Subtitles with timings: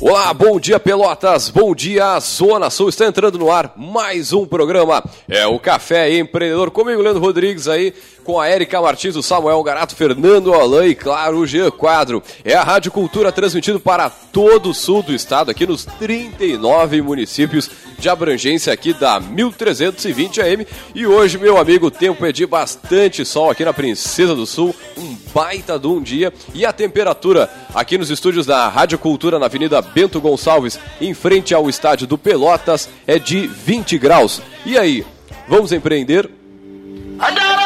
[0.00, 5.04] Olá, bom dia Pelotas, bom dia Zona Sul, está entrando no ar mais um programa,
[5.28, 7.92] é o Café Empreendedor, comigo Leandro Rodrigues aí,
[8.24, 12.22] com a Érica Martins, o Samuel Garato, Fernando Alain e claro o Jean Quadro.
[12.44, 17.70] É a Rádio Cultura transmitido para todo o sul do estado, aqui nos 39 municípios
[17.98, 20.66] de abrangência aqui da 1320 AM.
[20.94, 24.74] E hoje, meu amigo, o tempo é de bastante sol aqui na Princesa do Sul,
[24.96, 26.32] um baita de um dia.
[26.54, 31.54] E a temperatura aqui nos estúdios da Rádio Cultura na Avenida Bento Gonçalves, em frente
[31.54, 34.40] ao estádio do Pelotas, é de 20 graus.
[34.64, 35.04] E aí,
[35.48, 36.30] vamos empreender?
[37.20, 37.59] É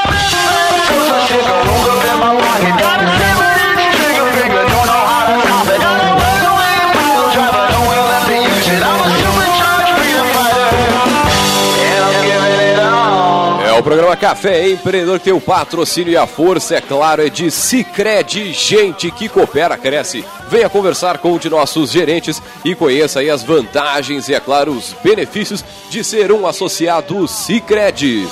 [13.79, 17.51] o programa Café Empreendedor que tem o patrocínio e a força, é claro, é de
[17.51, 20.25] Cicred, gente que coopera, cresce.
[20.49, 24.73] Venha conversar com um de nossos gerentes e conheça aí as vantagens e, é claro,
[24.73, 28.29] os benefícios de ser um associado Cicred.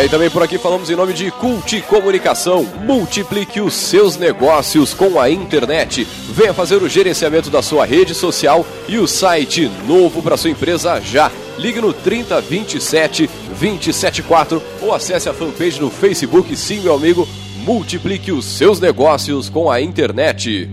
[0.00, 2.66] É, e também por aqui falamos em nome de Cult Comunicação.
[2.84, 6.08] Multiplique os seus negócios com a internet.
[6.30, 10.98] Venha fazer o gerenciamento da sua rede social e o site novo para sua empresa
[11.02, 11.30] já.
[11.58, 13.28] Ligue no 3027
[13.60, 16.56] 274 ou acesse a fanpage no Facebook.
[16.56, 20.66] Sim, meu amigo, multiplique os seus negócios com a internet.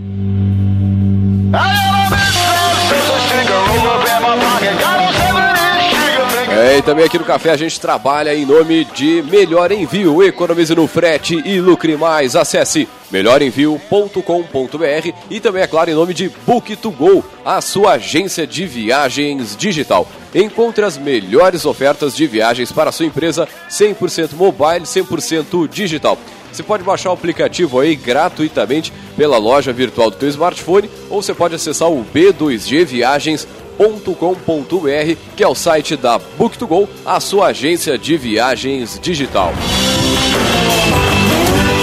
[6.58, 10.24] É, e também aqui no Café a gente trabalha em nome de Melhor Envio.
[10.24, 12.34] Economize no frete e lucre mais.
[12.34, 19.56] Acesse melhorenvio.com.br e também, é claro, em nome de Book2Go, a sua agência de viagens
[19.56, 20.08] digital.
[20.34, 26.18] Encontre as melhores ofertas de viagens para a sua empresa 100% mobile, 100% digital.
[26.52, 31.32] Você pode baixar o aplicativo aí gratuitamente pela loja virtual do teu smartphone ou você
[31.32, 38.16] pode acessar o b2gviagens.com booktogo.com.br, que é o site da Book2Go, a sua agência de
[38.16, 39.52] viagens digital.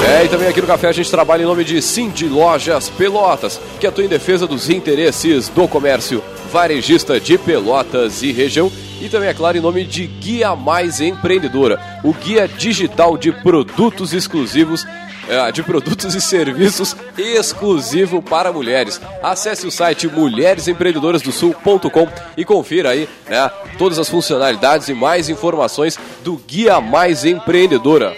[0.06, 3.60] É, e também aqui no Café a gente trabalha em nome de Cindy Lojas Pelotas,
[3.80, 8.72] que atua em defesa dos interesses do comércio varejista de Pelotas e região.
[9.02, 14.14] E também, é claro, em nome de Guia Mais Empreendedora, o guia digital de produtos
[14.14, 14.86] exclusivos
[15.28, 19.02] é, de produtos e serviços exclusivo para mulheres.
[19.22, 26.38] Acesse o site mulheresempreendedorasdosul.com e confira aí né, todas as funcionalidades e mais informações do
[26.38, 28.16] Guia Mais Empreendedora.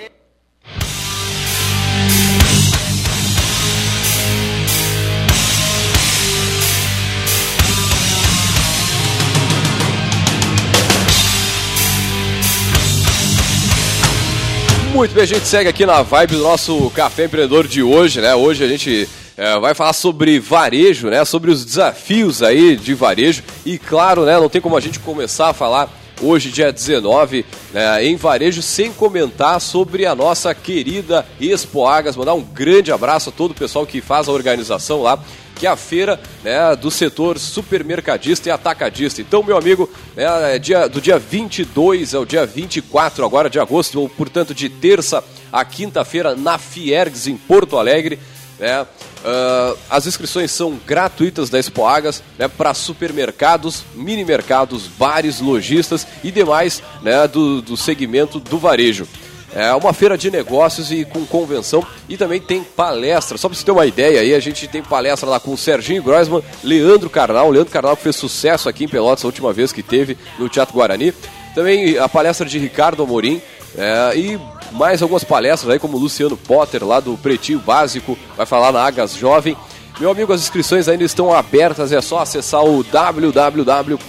[14.97, 18.33] Muito bem, a gente segue aqui na vibe do nosso Café Empreendedor de hoje, né?
[18.33, 21.23] Hoje a gente é, vai falar sobre varejo, né?
[21.23, 23.43] Sobre os desafios aí de varejo.
[23.63, 24.39] E claro, né?
[24.39, 25.87] Não tem como a gente começar a falar
[26.19, 32.15] hoje, dia 19, né, em varejo, sem comentar sobre a nossa querida Expo Agas.
[32.15, 35.19] Mandar um grande abraço a todo o pessoal que faz a organização lá
[35.57, 39.21] que é a feira né, do setor supermercadista e atacadista.
[39.21, 43.99] Então, meu amigo, né, é dia, do dia 22 ao dia 24 agora de agosto,
[43.99, 48.19] ou portanto de terça a quinta-feira na Fiergs, em Porto Alegre.
[48.59, 55.39] Né, uh, as inscrições são gratuitas da Expo Agas né, para supermercados, mini mercados, bares,
[55.39, 59.07] lojistas e demais né, do, do segmento do varejo.
[59.55, 63.37] É uma feira de negócios e com convenção e também tem palestra.
[63.37, 66.03] Só para você ter uma ideia aí, a gente tem palestra lá com o Serginho
[66.03, 67.49] Groisman, Leandro Carnal.
[67.49, 70.75] Leandro Carnal que fez sucesso aqui em Pelotas a última vez que teve no Teatro
[70.75, 71.13] Guarani.
[71.55, 73.41] Também a palestra de Ricardo Amorim
[73.77, 74.39] é, e
[74.71, 79.15] mais algumas palestras aí, como Luciano Potter, lá do Pretinho Básico, vai falar na Agas
[79.15, 79.55] Jovem.
[79.99, 84.01] Meu amigo, as inscrições ainda estão abertas, é só acessar o www.agas.com.br,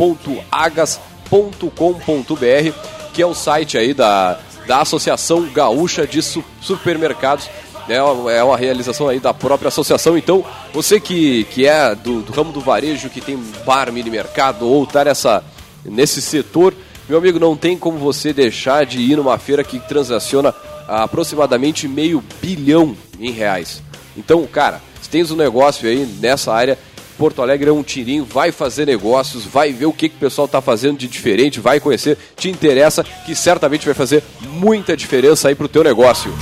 [3.14, 7.48] que é o site aí da, da Associação Gaúcha de Supermercados.
[7.88, 10.16] É uma, é uma realização aí da própria associação.
[10.18, 10.44] Então,
[10.74, 14.84] você que, que é do, do ramo do varejo, que tem bar, mini mercado ou
[14.84, 15.42] está nessa,
[15.82, 16.74] nesse setor,
[17.08, 20.54] meu amigo, não tem como você deixar de ir numa feira que transaciona
[20.86, 23.82] aproximadamente meio bilhão em reais.
[24.14, 26.78] Então, cara, se tens um negócio aí nessa área,
[27.18, 30.46] Porto Alegre é um tirinho, vai fazer negócios, vai ver o que, que o pessoal
[30.46, 35.54] está fazendo de diferente, vai conhecer, te interessa, que certamente vai fazer muita diferença aí
[35.56, 36.32] pro teu negócio.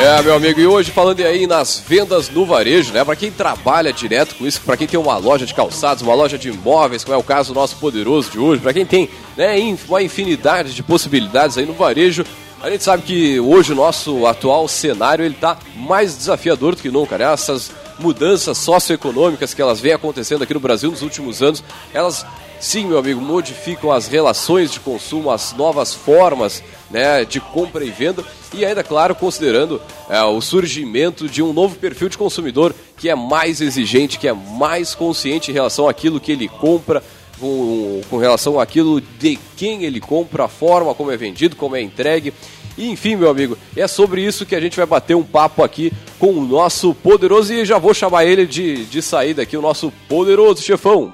[0.00, 3.04] É, meu amigo, e hoje falando aí nas vendas no varejo, né?
[3.04, 6.38] Para quem trabalha direto com isso, para quem tem uma loja de calçados, uma loja
[6.38, 9.56] de imóveis, como é o caso do nosso poderoso de hoje, para quem tem né,
[9.88, 12.24] uma infinidade de possibilidades aí no varejo,
[12.62, 16.90] a gente sabe que hoje o nosso atual cenário ele tá mais desafiador do que
[16.90, 17.32] nunca, né?
[17.32, 21.62] Essas mudanças socioeconômicas que elas vêm acontecendo aqui no Brasil nos últimos anos,
[21.92, 22.24] elas
[22.60, 27.90] sim, meu amigo, modificam as relações de consumo, as novas formas né, de compra e
[27.90, 28.24] venda
[28.54, 33.14] e ainda, claro, considerando é, o surgimento de um novo perfil de consumidor que é
[33.14, 37.02] mais exigente, que é mais consciente em relação àquilo que ele compra,
[37.38, 41.80] com, com relação àquilo de quem ele compra, a forma como é vendido, como é
[41.80, 42.32] entregue.
[42.76, 46.30] Enfim, meu amigo, é sobre isso que a gente vai bater um papo aqui com
[46.30, 50.62] o nosso poderoso e já vou chamar ele de, de saída aqui, o nosso poderoso
[50.62, 51.12] chefão.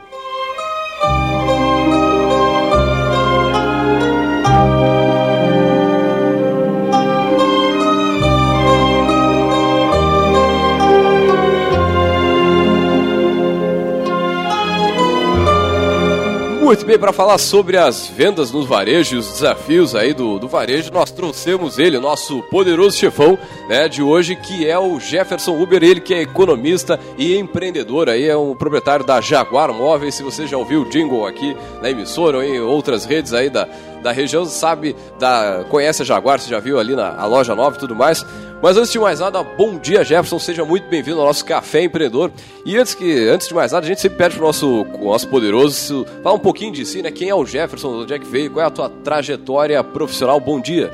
[16.75, 20.91] Muito bem, para falar sobre as vendas no varejo, os desafios aí do, do varejo,
[20.93, 23.39] nós trouxemos ele, nosso poderoso chefão
[23.69, 28.29] né, de hoje, que é o Jefferson Uber, ele que é economista e empreendedor, aí
[28.29, 32.39] é um proprietário da Jaguar Móveis, se você já ouviu o jingle aqui na emissora
[32.39, 33.69] ou em outras redes aí da,
[34.03, 37.79] da região, sabe, da, conhece a Jaguar, você já viu ali na loja nova e
[37.79, 38.27] tudo mais.
[38.65, 42.33] Mas antes de mais nada, bom dia Jefferson, seja muito bem-vindo ao nosso Café Empreendedor.
[42.65, 45.29] E antes, que, antes de mais nada, a gente sempre pede para o nosso, nosso
[45.29, 47.11] poderoso falar um pouquinho de si, né?
[47.11, 50.41] Quem é o Jefferson, onde é que veio, qual é a tua trajetória profissional?
[50.41, 50.91] Bom dia.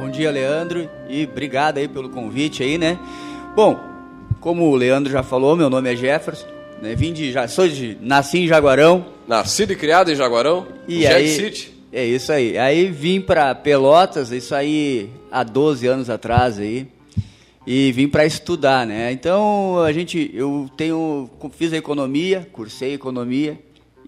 [0.00, 2.98] Bom dia, Leandro, e obrigado aí pelo convite aí, né?
[3.54, 3.78] Bom,
[4.40, 6.46] como o Leandro já falou, meu nome é Jefferson,
[6.80, 6.94] né?
[6.94, 9.04] Vim de, já, sou de, nasci em Jaguarão.
[9.28, 11.70] Nascido e criado em Jaguarão, e aí, City.
[11.92, 12.56] É isso aí.
[12.56, 16.93] Aí vim para Pelotas, isso aí há 12 anos atrás aí
[17.66, 19.10] e vim para estudar, né?
[19.12, 23.58] Então a gente, eu tenho, fiz a economia, cursei economia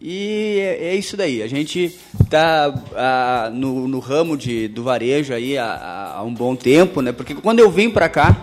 [0.01, 1.43] e é, é isso daí.
[1.43, 7.01] A gente está no, no, ramo de, do varejo aí há, há um bom tempo,
[7.01, 7.13] né?
[7.13, 8.37] Porque quando eu vim para cá,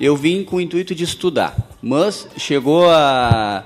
[0.00, 3.64] eu vim com o intuito de estudar, mas chegou a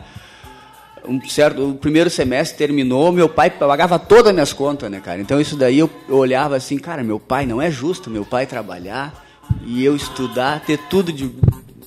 [1.06, 5.20] um certo, o primeiro semestre terminou, meu pai pagava todas as minhas contas, né, cara?
[5.20, 8.46] Então isso daí eu, eu olhava assim, cara, meu pai não é justo, meu pai
[8.46, 9.23] trabalhar
[9.62, 11.28] e eu estudar, ter tudo de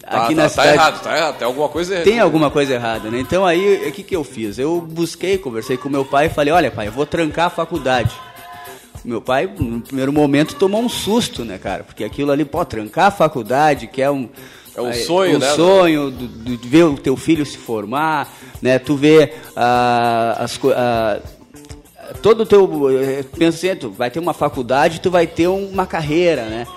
[0.01, 0.73] tá, aqui tá, na tá cidade.
[0.73, 2.09] Errado, tá errado, tem alguma coisa errada.
[2.09, 3.19] Tem alguma coisa errada, né?
[3.19, 4.57] Então aí, o que, que eu fiz?
[4.57, 8.13] Eu busquei, conversei com meu pai e falei, olha pai, eu vou trancar a faculdade.
[9.05, 11.83] Meu pai, no primeiro momento, tomou um susto, né, cara?
[11.83, 14.29] Porque aquilo ali, pô, trancar a faculdade, que é um...
[14.75, 15.47] É um sonho, um né?
[15.55, 18.31] sonho de, de ver o teu filho se formar,
[18.61, 18.77] né?
[18.77, 21.19] Tu vê ah, as ah,
[22.21, 25.85] todo o teu eh, pensa assim, tu vai ter uma faculdade, tu vai ter uma
[25.85, 26.67] carreira, né?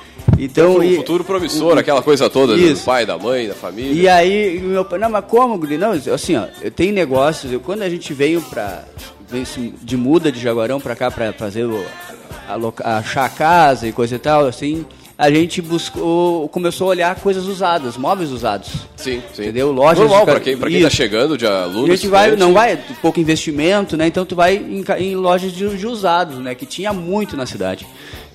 [0.43, 3.93] Então, um e, futuro promissor, aquela coisa toda né, do pai, da mãe, da família.
[3.93, 5.77] E aí, meu pai, não, mas como, Guri?
[5.77, 8.85] Não, assim, ó, eu tenho negócios, eu, quando a gente veio para
[9.83, 11.85] de muda de Jaguarão para cá para fazer o,
[12.83, 14.85] a, achar a casa e coisa e tal, assim,
[15.21, 18.71] a gente buscou, começou a olhar coisas usadas, móveis usados.
[18.97, 19.43] Sim, sim.
[19.43, 19.71] Entendeu?
[19.71, 21.91] Lojas Normal para quem, pra quem tá chegando de alunos.
[21.91, 24.07] a gente vai, não vai, pouco investimento, né?
[24.07, 26.55] Então tu vai em, em lojas de, de usados, né?
[26.55, 27.87] Que tinha muito na cidade.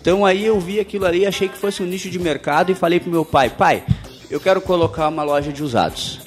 [0.06, 3.00] Então aí eu vi aquilo ali, achei que fosse um nicho de mercado e falei
[3.00, 3.84] pro meu pai, pai,
[4.30, 6.20] eu quero colocar uma loja de usados.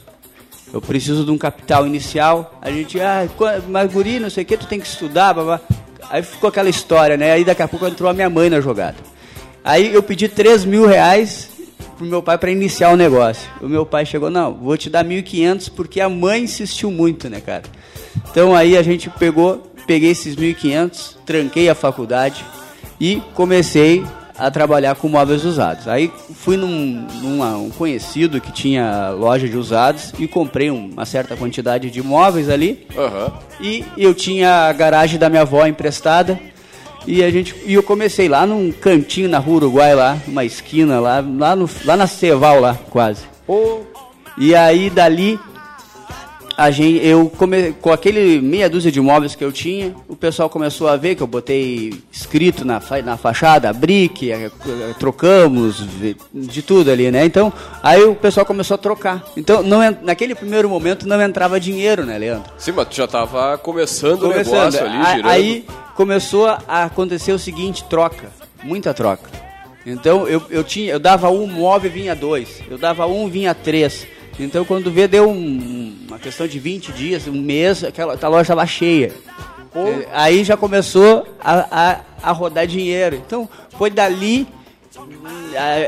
[0.72, 2.58] Eu preciso de um capital inicial.
[2.60, 3.25] A gente, ah,
[3.68, 5.61] mas guri, não sei o que, tu tem que estudar, blá,
[6.11, 7.30] Aí ficou aquela história, né?
[7.30, 8.97] Aí daqui a pouco entrou a minha mãe na jogada.
[9.62, 11.49] Aí eu pedi 3 mil reais
[11.97, 13.49] pro meu pai para iniciar o negócio.
[13.61, 17.40] O meu pai chegou, não, vou te dar 1.500 porque a mãe insistiu muito, né,
[17.40, 17.62] cara?
[18.28, 22.44] Então aí a gente pegou, peguei esses 1.500, tranquei a faculdade,
[23.00, 24.05] e comecei
[24.38, 25.88] a trabalhar com móveis usados.
[25.88, 31.90] Aí fui num, um conhecido que tinha loja de usados e comprei uma certa quantidade
[31.90, 32.87] de móveis ali.
[32.97, 33.33] Uhum.
[33.61, 36.38] E eu tinha a garagem da minha avó emprestada.
[37.07, 41.00] E, a gente, e eu comecei lá num cantinho na rua Uruguai, lá, uma esquina
[41.00, 43.23] lá, lá, no, lá na Ceval, lá, quase.
[43.47, 43.81] Oh.
[44.37, 45.40] E aí dali
[46.59, 50.50] a gente, eu come, com aquele meia dúzia de móveis que eu tinha, o pessoal
[50.50, 54.50] começou a ver que eu botei escrito na, na fachada, brick, eh,
[54.99, 55.87] trocamos,
[56.35, 57.25] de tudo ali, né?
[57.25, 59.25] Então, aí o pessoal começou a trocar.
[59.37, 62.50] Então, não, naquele primeiro momento não entrava dinheiro, né, Leandro?
[62.59, 65.29] Sim, mas tu já estava começando, começando, o negócio ali, girando.
[65.29, 68.33] Aí começou a acontecer o seguinte, troca,
[68.65, 69.31] muita troca.
[69.87, 72.61] Então, eu, eu, tinha, eu dava um móvel, vinha dois.
[72.69, 74.09] Eu dava um, vinha três.
[74.41, 78.43] Então, quando vê, deu um, uma questão de 20 dias, um mês, aquela a loja
[78.43, 79.12] estava cheia.
[79.73, 79.87] Pô.
[79.87, 83.17] É, aí já começou a, a, a, rodar dinheiro.
[83.17, 84.47] Então, foi dali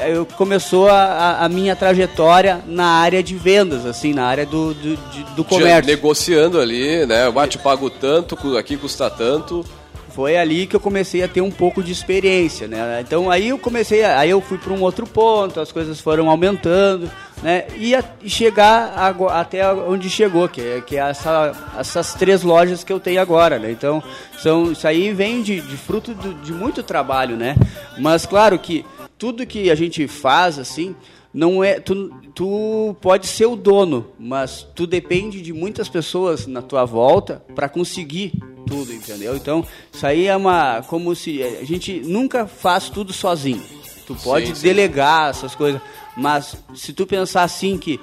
[0.09, 4.97] eu começou a, a, minha trajetória na área de vendas, assim, na área do, do,
[4.97, 5.87] de, do comércio.
[5.87, 7.27] Negociando ali, né?
[7.27, 9.65] Eu te pago tanto, aqui custa tanto.
[10.11, 13.01] Foi ali que eu comecei a ter um pouco de experiência, né?
[13.01, 16.29] Então aí eu comecei, a, aí eu fui para um outro ponto, as coisas foram
[16.29, 17.11] aumentando,
[17.43, 17.67] né?
[17.77, 22.43] E, a, e chegar a, até onde chegou, que é, que é essa, essas três
[22.43, 23.71] lojas que eu tenho agora, né?
[23.71, 24.03] Então
[24.39, 27.57] são, isso aí vem de, de fruto de, de muito trabalho, né?
[27.99, 28.85] Mas claro que
[29.19, 30.95] tudo que a gente faz assim
[31.33, 36.61] não é tu, tu pode ser o dono, mas tu depende de muitas pessoas na
[36.61, 38.33] tua volta para conseguir
[38.67, 39.37] tudo, entendeu?
[39.37, 43.63] Então, isso aí é uma como se a gente nunca faz tudo sozinho.
[44.07, 44.63] Tu pode sim, sim.
[44.63, 45.81] delegar essas coisas,
[46.17, 48.01] mas se tu pensar assim que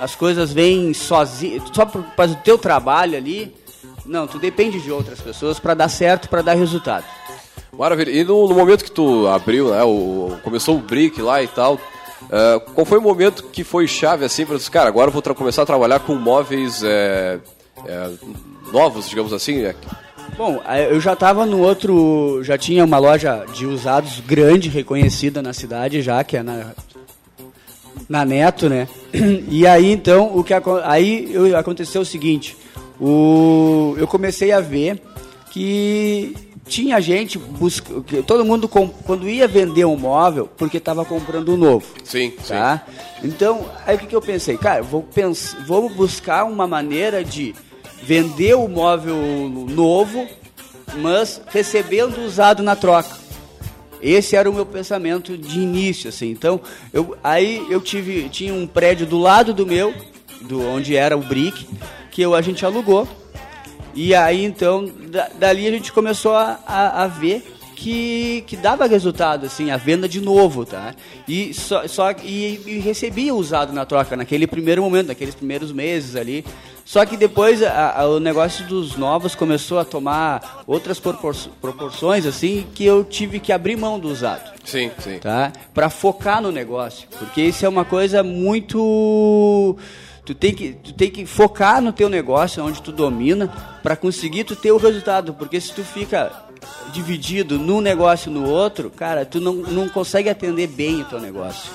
[0.00, 3.54] as coisas vêm sozinho, só para o teu trabalho ali,
[4.04, 7.04] não, tu depende de outras pessoas para dar certo, para dar resultado.
[7.72, 8.10] Maravilha.
[8.10, 11.74] E no, no, momento que tu abriu, né, o, começou o Brick lá e tal,
[11.74, 15.62] uh, qual foi o momento que foi chave assim para cara, agora eu vou começar
[15.62, 17.38] a trabalhar com móveis é,
[17.84, 18.10] é,
[18.72, 19.62] novos, digamos assim?
[19.62, 19.74] Né?
[20.38, 25.52] Bom, eu já estava no outro, já tinha uma loja de usados grande, reconhecida na
[25.52, 26.72] cidade já, que é na
[28.08, 28.88] na Neto, né?
[29.48, 30.52] E aí então o que
[30.84, 32.56] aí eu, aconteceu o seguinte,
[33.00, 35.00] o eu comecei a ver
[35.50, 36.34] que
[36.68, 37.92] tinha gente busca,
[38.26, 41.86] todo mundo quando ia vender um móvel porque estava comprando um novo.
[42.04, 42.84] Sim, tá?
[43.20, 43.28] Sim.
[43.28, 44.58] Então, aí o que, que eu pensei?
[44.58, 45.06] Cara, vou
[45.66, 47.54] vou buscar uma maneira de
[48.02, 49.16] vender o móvel
[49.68, 50.26] novo,
[50.96, 53.25] mas recebendo usado na troca.
[54.06, 56.30] Esse era o meu pensamento de início, assim.
[56.30, 56.60] Então,
[56.92, 59.92] eu, aí eu tive tinha um prédio do lado do meu,
[60.42, 61.66] do onde era o Brick,
[62.10, 63.08] que eu, a gente alugou
[63.96, 67.42] e aí então, da, dali a gente começou a, a, a, ver
[67.74, 70.94] que, que dava resultado, assim, a venda de novo, tá?
[71.26, 76.14] E, só, só, e, e recebia usado na troca, naquele primeiro momento, naqueles primeiros meses
[76.14, 76.44] ali.
[76.86, 82.64] Só que depois a, a, o negócio dos novos começou a tomar outras proporções, assim,
[82.72, 84.52] que eu tive que abrir mão do usado.
[84.64, 85.18] Sim, sim.
[85.18, 85.52] Tá?
[85.74, 87.08] Para focar no negócio.
[87.18, 89.76] Porque isso é uma coisa muito
[90.24, 93.48] Tu tem que, tu tem que focar no teu negócio, onde tu domina,
[93.80, 95.34] para conseguir tu ter o resultado.
[95.34, 96.32] Porque se tu fica
[96.92, 101.70] dividido num negócio no outro, cara, tu não, não consegue atender bem o teu negócio.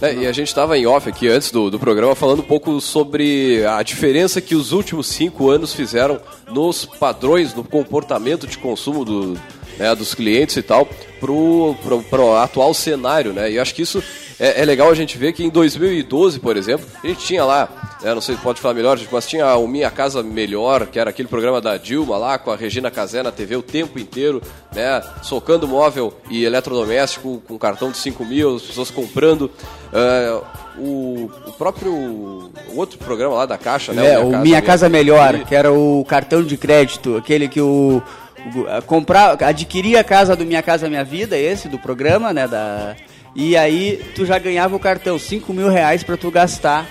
[0.00, 2.80] É, e a gente estava em off aqui antes do, do programa falando um pouco
[2.80, 9.04] sobre a diferença que os últimos cinco anos fizeram nos padrões, no comportamento de consumo
[9.04, 9.38] do,
[9.78, 10.86] né, dos clientes e tal,
[11.18, 11.74] pro,
[12.10, 13.50] pro atual cenário, né?
[13.50, 14.02] E acho que isso
[14.38, 17.85] é, é, legal a gente ver que em 2012, por exemplo, a gente tinha lá,
[18.02, 21.10] né, não sei se pode falar melhor, mas tinha o Minha Casa Melhor, que era
[21.10, 24.42] aquele programa da Dilma lá, com a Regina Casé na TV o tempo inteiro,
[24.74, 29.50] né, socando móvel e eletrodoméstico com cartão de 5 mil, as pessoas comprando.
[29.92, 30.44] Uh,
[30.78, 34.12] o, o, próprio o outro programa lá da Caixa, né?
[34.12, 37.60] É, o Minha, Casa, Minha Casa Melhor, que era o cartão de crédito, aquele que
[37.62, 38.02] o
[38.86, 42.94] comprar, adquirir a casa do Minha Casa Minha Vida, esse do programa, né, da
[43.34, 46.86] e aí tu já ganhava o cartão, 5 mil reais para tu gastar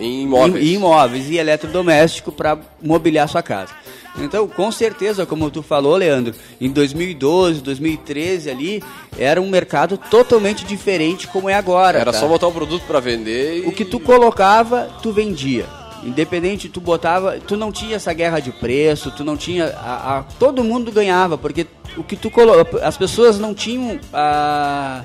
[0.00, 3.72] em imóveis, em, em imóveis e eletrodoméstico para mobiliar sua casa.
[4.18, 8.82] Então, com certeza, como tu falou, Leandro, em 2012, 2013 ali,
[9.18, 11.98] era um mercado totalmente diferente como é agora.
[11.98, 12.18] Era tá?
[12.18, 13.64] só botar um produto para vender.
[13.64, 13.66] E...
[13.66, 15.66] O que tu colocava, tu vendia.
[16.04, 20.22] Independente, tu botava, tu não tinha essa guerra de preço, tu não tinha, a, a
[20.22, 25.04] todo mundo ganhava, porque o que tu colocava, as pessoas não tinham a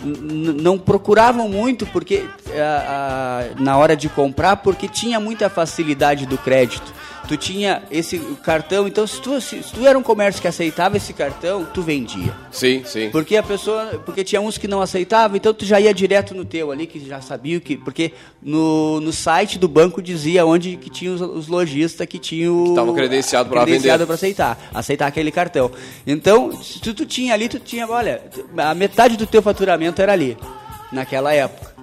[0.00, 2.24] não procuravam muito porque
[2.54, 6.92] a, na hora de comprar porque tinha muita facilidade do crédito
[7.26, 10.96] tu tinha esse cartão, então se tu, se, se tu era um comércio que aceitava
[10.96, 12.32] esse cartão, tu vendia.
[12.50, 13.10] Sim, sim.
[13.10, 16.44] Porque a pessoa, porque tinha uns que não aceitavam, então tu já ia direto no
[16.44, 20.90] teu ali, que já sabia que, porque no, no site do banco dizia onde que
[20.90, 25.70] tinha os, os lojistas que tinham estavam credenciado para vender, para aceitar, aceitar aquele cartão.
[26.06, 28.22] Então, se tu, tu tinha ali, tu tinha, olha,
[28.56, 30.36] a metade do teu faturamento era ali
[30.92, 31.75] naquela época.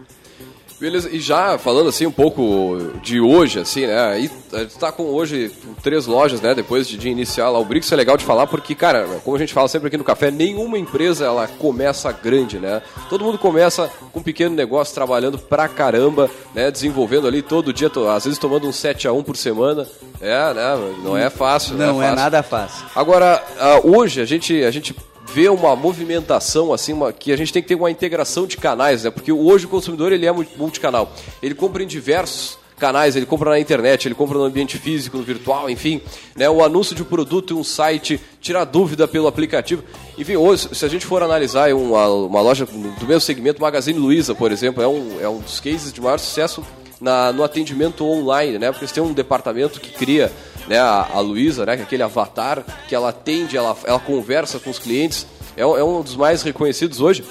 [0.83, 4.05] Beleza, e já falando assim um pouco de hoje, assim, né?
[4.05, 4.29] Aí
[4.77, 5.49] tá com hoje
[5.81, 6.53] três lojas, né?
[6.53, 9.39] Depois de, de iniciar lá o Brix, é legal de falar porque, cara, como a
[9.39, 12.81] gente fala sempre aqui no café, nenhuma empresa ela começa grande, né?
[13.07, 16.69] Todo mundo começa com um pequeno negócio, trabalhando pra caramba, né?
[16.69, 19.87] Desenvolvendo ali todo dia, às vezes tomando um 7 a 1 por semana.
[20.19, 20.93] É, né?
[21.01, 22.11] Não é fácil, não, não é, fácil.
[22.11, 22.85] é nada fácil.
[22.93, 23.41] Agora,
[23.81, 24.93] uh, hoje a gente, a gente
[25.33, 29.03] vê uma movimentação assim, uma, que a gente tem que ter uma integração de canais,
[29.03, 29.09] né?
[29.09, 31.11] Porque hoje o consumidor ele é multicanal.
[31.41, 35.23] Ele compra em diversos canais, ele compra na internet, ele compra no ambiente físico, no
[35.23, 36.01] virtual, enfim,
[36.35, 36.49] né?
[36.49, 39.83] O anúncio de um produto em um site, tirar dúvida pelo aplicativo.
[40.17, 44.35] Enfim, hoje, se a gente for analisar uma, uma loja do mesmo segmento, Magazine Luiza,
[44.35, 46.63] por exemplo, é um, é um dos cases de maior sucesso
[47.01, 48.71] na, no atendimento online, né?
[48.71, 50.31] Porque eles têm um departamento que cria
[50.67, 54.69] né, a, a Luiza, né, é aquele avatar que ela atende, ela, ela conversa com
[54.69, 57.23] os clientes, é, é um dos mais reconhecidos hoje.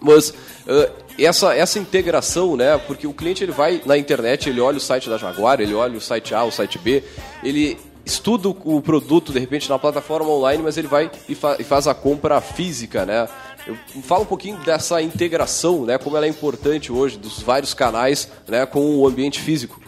[0.00, 2.78] Mas uh, essa, essa integração, né?
[2.86, 5.96] Porque o cliente ele vai na internet, ele olha o site da Jaguar, ele olha
[5.96, 7.02] o site A, o site B,
[7.42, 11.64] ele estuda o produto de repente na plataforma online, mas ele vai e, fa e
[11.64, 13.28] faz a compra física, né?
[13.66, 15.98] Eu falo um pouquinho dessa integração, né?
[15.98, 18.64] Como ela é importante hoje dos vários canais, né?
[18.64, 19.80] Com o ambiente físico.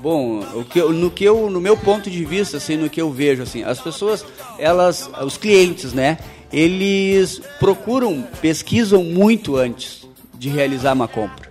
[0.00, 3.00] Bom, o que eu, no que eu, no meu ponto de vista, assim, no que
[3.00, 4.24] eu vejo, assim, as pessoas,
[4.58, 6.18] elas, os clientes, né?
[6.52, 11.50] Eles procuram, pesquisam muito antes de realizar uma compra.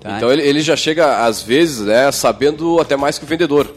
[0.00, 0.16] Tá?
[0.16, 3.72] Então ele, ele já chega, às vezes, né, sabendo até mais que o vendedor.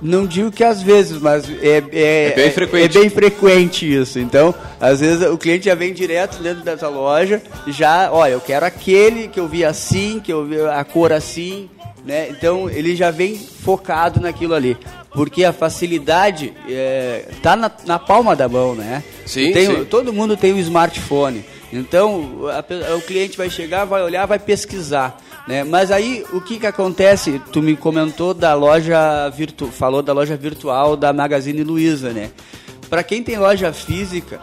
[0.00, 2.96] Não digo que às vezes, mas é, é, é, bem frequente.
[2.96, 4.18] é bem frequente isso.
[4.18, 8.64] Então, às vezes o cliente já vem direto dentro dessa loja, já, olha, eu quero
[8.64, 11.68] aquele que eu vi assim, que eu vi a cor assim,
[12.04, 12.28] né?
[12.30, 14.76] Então ele já vem focado naquilo ali.
[15.10, 19.02] Porque a facilidade é, tá na, na palma da mão, né?
[19.26, 19.84] Sim, tem, sim.
[19.84, 21.44] Todo mundo tem um smartphone.
[21.72, 25.20] Então, a, o cliente vai chegar, vai olhar, vai pesquisar.
[25.48, 25.64] Né?
[25.64, 27.40] Mas aí, o que, que acontece?
[27.50, 32.30] Tu me comentou da loja virtual, falou da loja virtual da Magazine Luiza, né?
[32.90, 34.38] Para quem tem loja física,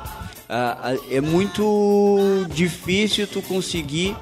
[1.12, 4.16] é muito difícil tu conseguir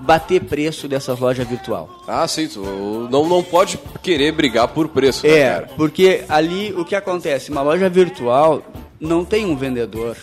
[0.00, 1.88] bater preço dessas lojas virtual.
[2.08, 5.70] Ah, sim, tu não, não pode querer brigar por preço, né, É, cara?
[5.76, 7.50] porque ali o que acontece?
[7.52, 8.62] Uma loja virtual
[9.00, 10.16] não tem um vendedor.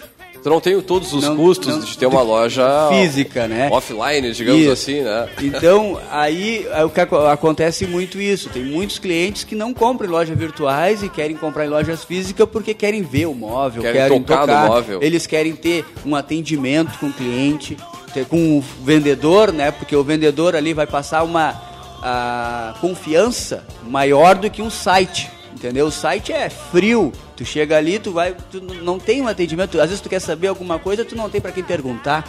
[0.44, 3.70] Tu não tem todos os não, custos não, de ter uma loja física, né?
[3.72, 4.72] Offline, digamos isso.
[4.72, 5.30] assim, né?
[5.42, 8.50] Então, aí é o que acontece muito isso.
[8.50, 12.48] Tem muitos clientes que não compram em lojas virtuais e querem comprar em lojas físicas
[12.52, 15.00] porque querem ver o móvel, querem, querem tocar, tocar móvel.
[15.02, 17.78] Eles querem ter um atendimento com o cliente,
[18.14, 19.72] ter, com o vendedor, né?
[19.72, 21.56] Porque o vendedor ali vai passar uma
[22.02, 25.32] a, confiança maior do que um site
[25.64, 25.88] entendeu?
[25.88, 27.12] O site é frio.
[27.36, 29.80] Tu chega ali, tu vai, tu não tem um atendimento.
[29.80, 32.24] Às vezes tu quer saber alguma coisa, tu não tem para quem perguntar.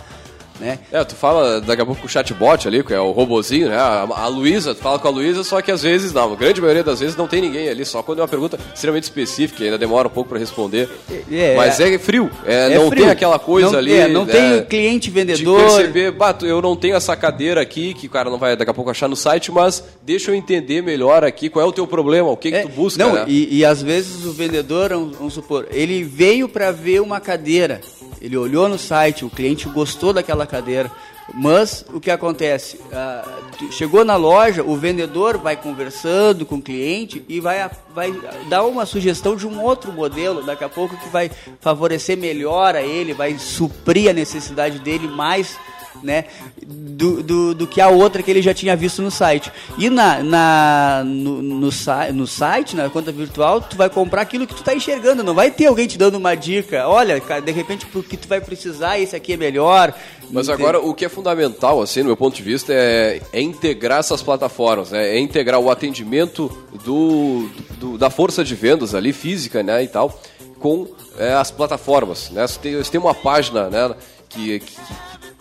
[0.61, 0.79] Né?
[0.93, 3.77] É, tu fala daqui a pouco com o chatbot ali, que é o robozinho, né?
[3.77, 6.61] A, a Luísa, tu fala com a Luísa, só que às vezes, não, a grande
[6.61, 9.77] maioria das vezes não tem ninguém ali, só quando é uma pergunta extremamente específica, ainda
[9.77, 10.88] demora um pouco para responder.
[11.31, 13.03] É, Mas é frio, é, é não frio.
[13.03, 13.95] tem aquela coisa não, ali.
[13.95, 15.59] É, não tem cliente vendedor.
[15.59, 18.71] De perceber, bato, eu não tenho essa cadeira aqui, que o cara não vai daqui
[18.71, 21.87] a pouco achar no site, mas deixa eu entender melhor aqui qual é o teu
[21.87, 23.05] problema, o que, que tu busca.
[23.05, 23.25] Não, né?
[23.27, 27.81] e, e às vezes o vendedor, vamos supor, ele veio para ver uma cadeira.
[28.25, 30.91] Ele olhou no site, o cliente gostou daquela cadeira,
[31.35, 32.81] mas o que acontece?
[32.91, 33.23] Ah,
[33.71, 38.87] chegou na loja, o vendedor vai conversando com o cliente e vai, vai dar uma
[38.87, 43.39] sugestão de um outro modelo, daqui a pouco que vai favorecer melhor a ele, vai
[43.39, 45.59] suprir a necessidade dele mais
[46.05, 46.25] né,
[46.64, 49.51] do, do, do, que a outra que ele já tinha visto no site.
[49.79, 51.71] E na, na, no, no,
[52.12, 55.51] no site, na conta virtual, tu vai comprar aquilo que tu está enxergando, não vai
[55.51, 56.87] ter alguém te dando uma dica.
[56.87, 59.95] Olha, de repente, porque tu vai precisar, esse aqui é melhor.
[60.31, 64.01] Mas agora, o que é fundamental, assim, no meu ponto de vista, é, é integrar
[64.01, 65.17] essas plataformas, né?
[65.17, 66.51] é integrar o atendimento
[66.85, 70.21] do, do, da força de vendas ali, física né, e tal,
[70.59, 70.88] com
[71.19, 72.31] é, as plataformas.
[72.31, 72.47] Né?
[72.47, 73.95] Você, tem, você tem uma página né,
[74.29, 74.75] que, que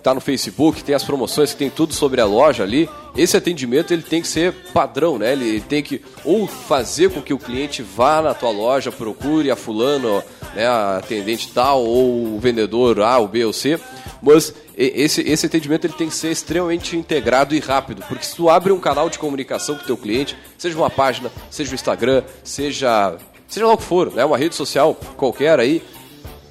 [0.03, 2.89] tá no Facebook, tem as promoções, que tem tudo sobre a loja ali.
[3.15, 5.31] Esse atendimento ele tem que ser padrão, né?
[5.31, 9.55] Ele tem que ou fazer com que o cliente vá na tua loja, procure a
[9.55, 10.21] fulano,
[10.55, 13.79] né, a atendente tal ou o vendedor A, o B ou C,
[14.21, 18.49] mas esse, esse atendimento ele tem que ser extremamente integrado e rápido, porque se tu
[18.49, 22.23] abre um canal de comunicação com o teu cliente, seja uma página, seja o Instagram,
[22.43, 25.83] seja seja lá o que for, né, uma rede social qualquer aí,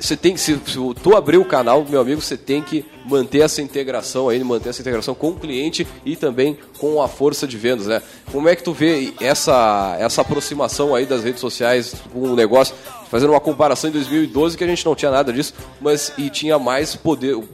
[0.02, 3.62] você tem se, se tu abrir o canal, meu amigo, você tem que manter essa
[3.62, 7.86] integração aí, manter essa integração com o cliente e também com a força de vendas,
[7.86, 8.02] né?
[8.32, 12.74] Como é que tu vê essa, essa aproximação aí das redes sociais com o negócio?
[13.08, 16.58] Fazendo uma comparação em 2012 que a gente não tinha nada disso, mas e tinha
[16.58, 17.48] mais poder, eu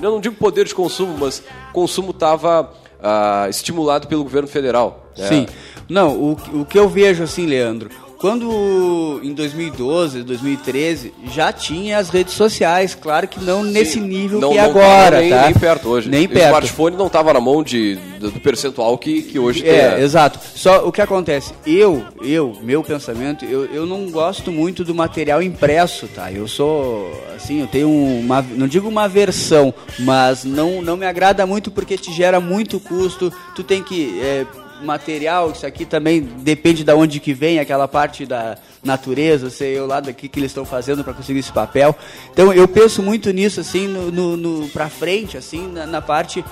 [0.00, 1.42] não digo poder de consumo, mas
[1.74, 5.10] consumo estava ah, estimulado pelo governo federal.
[5.16, 5.28] Né?
[5.28, 5.46] Sim.
[5.88, 7.90] Não, o, o que eu vejo assim, Leandro,
[8.22, 14.38] quando em 2012, 2013 já tinha as redes sociais, claro que não Sim, nesse nível
[14.38, 15.44] não, que é agora, nem, tá?
[15.46, 16.08] nem perto hoje.
[16.08, 16.44] Nem o perto.
[16.44, 19.98] smartphone não estava na mão de, do percentual que, que hoje é, tem.
[19.98, 20.38] É, exato.
[20.54, 25.42] Só o que acontece, eu, eu, meu pensamento, eu, eu não gosto muito do material
[25.42, 26.30] impresso, tá?
[26.30, 31.44] Eu sou, assim, eu tenho uma, não digo uma versão, mas não, não me agrada
[31.44, 34.46] muito porque te gera muito custo, tu tem que é,
[34.82, 39.86] material, isso aqui também depende de onde que vem aquela parte da natureza, sei eu
[39.86, 41.94] lá daqui que eles estão fazendo para conseguir esse papel.
[42.32, 46.44] Então eu penso muito nisso assim no, no, no para frente assim na, na, parte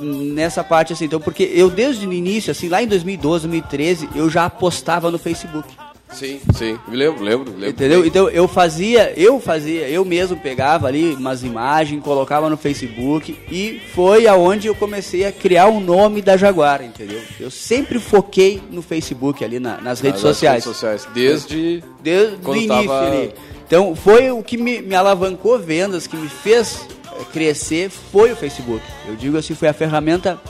[0.00, 4.30] nessa parte assim, então porque eu desde o início assim lá em 2012, 2013 eu
[4.30, 5.85] já apostava no Facebook.
[6.16, 7.68] Sim, sim, me lembro, lembro, lembro.
[7.68, 8.00] Entendeu?
[8.00, 8.08] Bem.
[8.08, 13.82] Então eu fazia, eu fazia, eu mesmo pegava ali umas imagens, colocava no Facebook e
[13.92, 17.20] foi aonde eu comecei a criar o nome da Jaguar, entendeu?
[17.38, 20.64] Eu sempre foquei no Facebook ali na, nas redes ah, sociais.
[20.64, 23.06] Redes sociais, desde, desde o início tava...
[23.08, 23.34] ali.
[23.66, 28.36] Então foi o que me, me alavancou vendas, que me fez eh, crescer, foi o
[28.36, 28.82] Facebook.
[29.06, 30.40] Eu digo assim, foi a ferramenta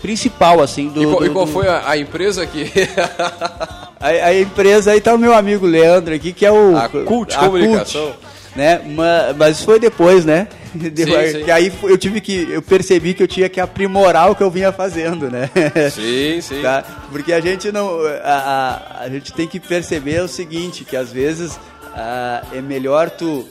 [0.00, 1.02] principal assim do.
[1.02, 1.52] E qual, do, e qual do...
[1.52, 2.64] foi a, a empresa que
[4.02, 6.76] A, a, empresa aí tá o meu amigo Leandro aqui, que é o.
[6.76, 8.06] A Cult a Comunicação.
[8.06, 8.18] Cult,
[8.56, 8.82] né?
[8.84, 10.48] Mas, mas foi depois, né?
[10.74, 11.44] Depois, sim, sim.
[11.44, 12.50] Que aí eu tive que.
[12.50, 15.48] Eu percebi que eu tinha que aprimorar o que eu vinha fazendo, né?
[15.88, 16.60] Sim, sim.
[16.60, 16.82] Tá?
[17.12, 18.00] Porque a gente não.
[18.24, 21.58] A, a, a gente tem que perceber o seguinte, que às vezes
[21.94, 23.46] a, é melhor tu.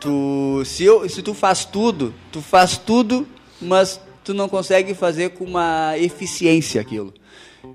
[0.00, 0.62] Tu.
[0.64, 3.26] Se, eu, se tu faz tudo, tu faz tudo,
[3.60, 7.12] mas tu não consegue fazer com uma eficiência aquilo.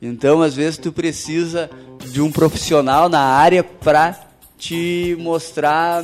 [0.01, 1.69] Então, às vezes, tu precisa
[2.05, 4.19] de um profissional na área para
[4.57, 6.03] te mostrar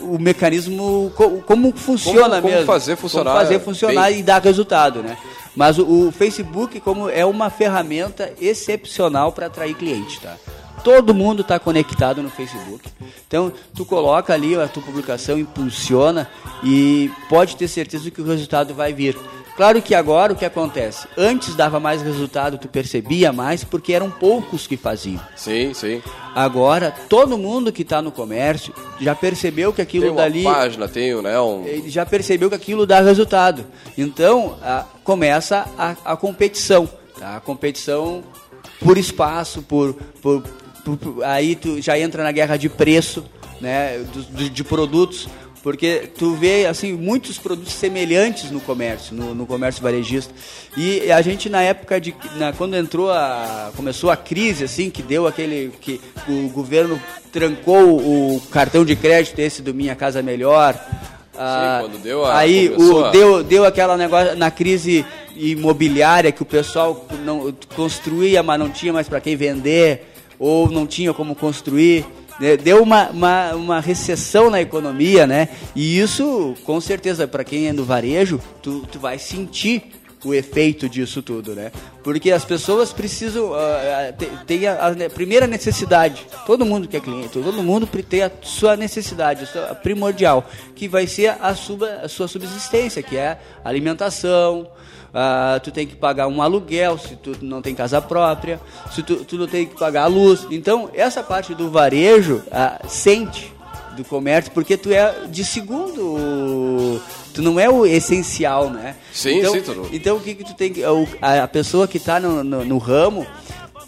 [0.00, 1.12] o mecanismo
[1.46, 2.50] como funciona como, mesmo.
[2.50, 3.32] Como fazer funcionar.
[3.32, 4.20] Como fazer funcionar bem.
[4.20, 5.16] e dar resultado, né?
[5.54, 10.36] Mas o, o, Facebook como é uma ferramenta excepcional para atrair cliente, tá?
[10.84, 12.88] Todo mundo está conectado no Facebook.
[13.26, 16.28] Então, tu coloca ali a tua publicação, impulsiona
[16.62, 19.16] e pode ter certeza que o resultado vai vir.
[19.56, 21.08] Claro que agora o que acontece?
[21.16, 25.20] Antes dava mais resultado, tu percebia mais, porque eram poucos que faziam.
[25.34, 26.02] Sim, sim.
[26.34, 30.44] Agora, todo mundo que está no comércio já percebeu que aquilo tem uma dali.
[30.44, 31.40] página, tem, né?
[31.40, 31.64] Um...
[31.86, 33.64] Já percebeu que aquilo dá resultado.
[33.96, 36.86] Então, a, começa a, a competição.
[37.18, 37.36] Tá?
[37.36, 38.22] A competição
[38.78, 40.42] por espaço, por, por,
[40.84, 43.24] por, por, aí tu já entra na guerra de preço,
[43.58, 44.04] né?
[44.34, 45.26] de, de produtos
[45.66, 50.32] porque tu vê assim muitos produtos semelhantes no comércio, no, no comércio varejista.
[50.76, 55.02] E a gente na época de na, quando entrou a começou a crise assim, que
[55.02, 57.02] deu aquele que o governo
[57.32, 60.74] trancou o cartão de crédito esse do Minha Casa Melhor.
[60.74, 63.10] Sim, ah, quando deu a, aí o, a...
[63.10, 68.92] deu, deu aquela negócio na crise imobiliária que o pessoal não construía, mas não tinha
[68.92, 72.06] mais para quem vender ou não tinha como construir.
[72.38, 75.48] Né, deu uma, uma, uma, recessão na economia, né?
[75.74, 79.90] E isso, com certeza, para quem é do varejo, tu, tu vai sentir
[80.24, 81.70] o efeito disso tudo, né?
[82.02, 83.56] Porque as pessoas precisam uh,
[84.46, 86.26] ter, a, a, primeira necessidade.
[86.44, 90.88] Todo mundo que é cliente, todo mundo tem a sua necessidade, a sua primordial, que
[90.88, 94.68] vai ser a, sua, a sua subsistência, que é alimentação,
[95.18, 98.60] ah, tu tem que pagar um aluguel se tu não tem casa própria,
[98.94, 100.46] se tu, tu não tem que pagar a luz.
[100.50, 103.50] Então, essa parte do varejo ah, sente
[103.96, 107.00] do comércio, porque tu é de segundo,
[107.32, 108.94] tu não é o essencial, né?
[109.10, 109.88] Sim, então, sim, tudo.
[109.90, 110.82] Então, o que que tu tem que...
[111.22, 113.26] A pessoa que está no, no, no ramo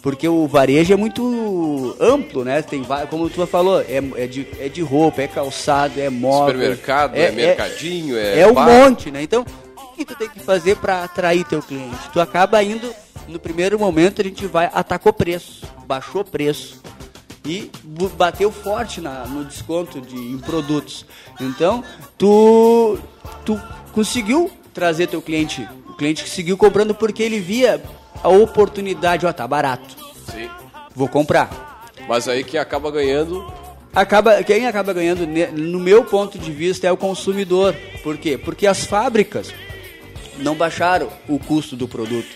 [0.01, 2.61] porque o varejo é muito amplo, né?
[2.61, 6.53] Tem como tu falou, é, é, de, é de roupa, é calçado, é móvel.
[6.53, 8.39] Supermercado, é, é mercadinho, é.
[8.39, 9.21] É um monte, né?
[9.21, 9.45] Então,
[9.99, 12.09] que tu tem que fazer para atrair teu cliente?
[12.13, 12.89] Tu acaba indo,
[13.27, 16.81] no primeiro momento a gente vai, atacou preço, baixou preço
[17.45, 17.69] e
[18.15, 21.05] bateu forte na, no desconto de, em produtos.
[21.41, 21.83] Então,
[22.17, 22.97] tu,
[23.45, 23.59] tu
[23.91, 27.83] conseguiu trazer teu cliente, o cliente que seguiu comprando porque ele via
[28.23, 29.97] a oportunidade, ó, tá barato.
[30.31, 30.49] Sim.
[30.95, 31.91] Vou comprar.
[32.07, 33.45] Mas aí quem acaba ganhando
[33.93, 37.75] acaba quem acaba ganhando no meu ponto de vista é o consumidor.
[38.01, 38.37] Por quê?
[38.37, 39.53] Porque as fábricas
[40.39, 42.29] não baixaram o custo do produto.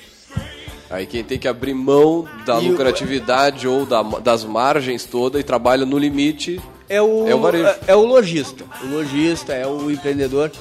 [0.90, 3.80] Aí quem tem que abrir mão da e lucratividade o...
[3.80, 7.66] ou da, das margens toda e trabalha no limite é o, é o varejo.
[7.66, 8.64] É, é o lojista.
[8.84, 10.52] O lojista é o empreendedor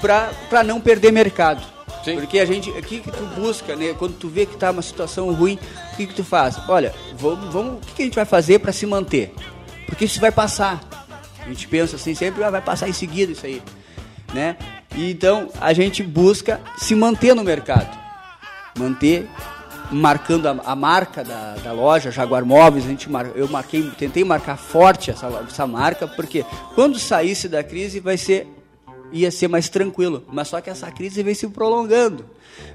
[0.00, 1.62] para não perder mercado.
[2.04, 2.14] Sim.
[2.16, 3.92] Porque a gente, o que, que tu busca, né?
[3.98, 5.58] Quando tu vê que está uma situação ruim,
[5.92, 6.56] o que, que tu faz?
[6.68, 9.34] Olha, vamos, vamos, o que, que a gente vai fazer para se manter?
[9.86, 10.80] Porque isso vai passar.
[11.40, 13.60] A gente pensa assim, sempre ah, vai passar em seguida isso aí,
[14.32, 14.56] né?
[14.96, 17.96] E então a gente busca se manter no mercado,
[18.78, 19.28] manter
[19.90, 22.84] marcando a, a marca da, da, loja Jaguar Móveis.
[22.84, 27.62] A gente mar, eu marquei, tentei marcar forte essa, essa marca porque quando saísse da
[27.62, 28.48] crise vai ser
[29.12, 30.24] ia ser mais tranquilo.
[30.32, 32.24] Mas só que essa crise vem se prolongando,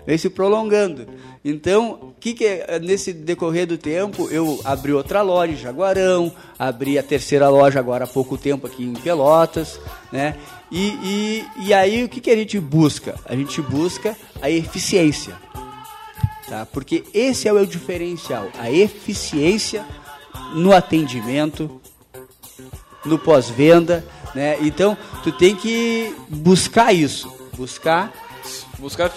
[0.05, 1.07] vem se prolongando.
[1.43, 7.03] Então, que, que nesse decorrer do tempo eu abri outra loja em Jaguarão, abri a
[7.03, 9.79] terceira loja agora há pouco tempo aqui em Pelotas,
[10.11, 10.37] né?
[10.71, 13.19] E, e, e aí o que, que a gente busca?
[13.25, 15.35] A gente busca a eficiência.
[16.47, 16.65] tá?
[16.65, 19.85] Porque esse é o diferencial, a eficiência
[20.53, 21.81] no atendimento,
[23.05, 24.57] no pós-venda, né?
[24.61, 28.13] Então, tu tem que buscar isso, buscar
[28.79, 29.11] buscar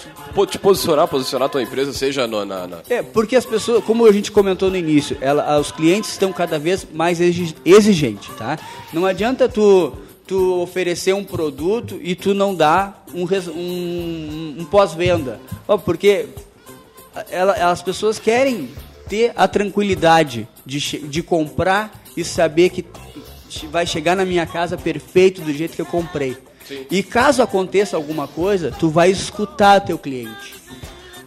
[0.47, 4.05] te posicionar, posicionar a tua empresa, seja no, na, na, É, porque as pessoas, como
[4.05, 8.59] a gente comentou no início, ela, os clientes estão cada vez mais exigentes, tá?
[8.93, 9.91] Não adianta tu,
[10.27, 15.39] tu oferecer um produto e tu não dar um, um, um pós-venda.
[15.83, 16.27] Porque
[17.29, 18.69] ela, as pessoas querem
[19.07, 22.85] ter a tranquilidade de, de comprar e saber que
[23.69, 26.35] vai chegar na minha casa perfeito do jeito que eu comprei.
[26.67, 26.85] Sim.
[26.89, 30.55] E caso aconteça alguma coisa, tu vai escutar teu cliente.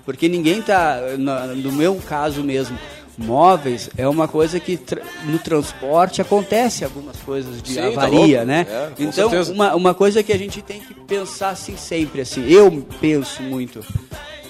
[0.05, 2.79] Porque ninguém tá, no meu caso mesmo,
[3.19, 8.39] móveis é uma coisa que tra no transporte acontece algumas coisas de Sim, tá avaria,
[8.39, 8.67] tá né?
[8.69, 12.71] É, então, uma, uma coisa que a gente tem que pensar assim sempre, assim, eu
[13.01, 13.85] penso muito.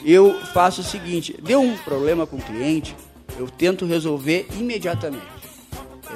[0.05, 2.95] Eu faço o seguinte, deu um problema com o cliente,
[3.39, 5.38] eu tento resolver imediatamente.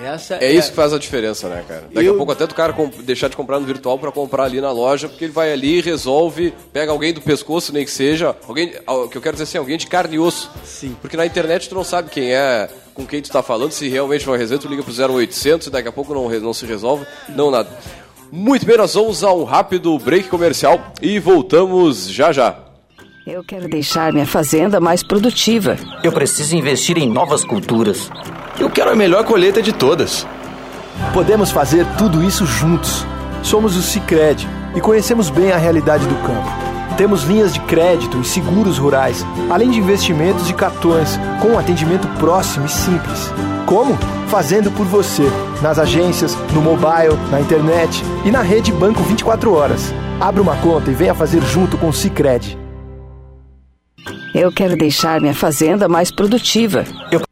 [0.01, 1.89] Essa é, é isso que faz a diferença, né, cara?
[1.93, 2.15] Daqui eu...
[2.15, 5.09] a pouco até o cara deixar de comprar no virtual para comprar ali na loja,
[5.09, 9.17] porque ele vai ali, resolve, pega alguém do pescoço, nem que seja, alguém, o que
[9.17, 10.51] eu quero dizer assim, alguém de carne e osso.
[10.65, 10.97] Sim.
[11.01, 14.25] Porque na internet tu não sabe quem é, com quem tu está falando, se realmente
[14.25, 17.51] vai resolver, tu liga pro 0800 e daqui a pouco não, não se resolve, não
[17.51, 17.69] nada.
[18.31, 22.72] Muito bem, nós vamos a um rápido break comercial e voltamos já já.
[23.25, 25.77] Eu quero deixar minha fazenda mais produtiva.
[26.03, 28.11] Eu preciso investir em novas culturas.
[28.59, 30.27] Eu quero a melhor colheita de todas.
[31.15, 33.07] Podemos fazer tudo isso juntos.
[33.41, 36.49] Somos o Cicred e conhecemos bem a realidade do campo.
[36.97, 42.09] Temos linhas de crédito e seguros rurais, além de investimentos e cartões, com um atendimento
[42.19, 43.31] próximo e simples.
[43.67, 43.97] Como?
[44.27, 45.31] Fazendo por você,
[45.63, 49.95] nas agências, no mobile, na internet e na rede Banco 24 Horas.
[50.21, 52.62] Abra uma conta e venha fazer junto com o Cicred.
[54.35, 56.85] Eu quero deixar minha fazenda mais produtiva.
[57.11, 57.32] Eu...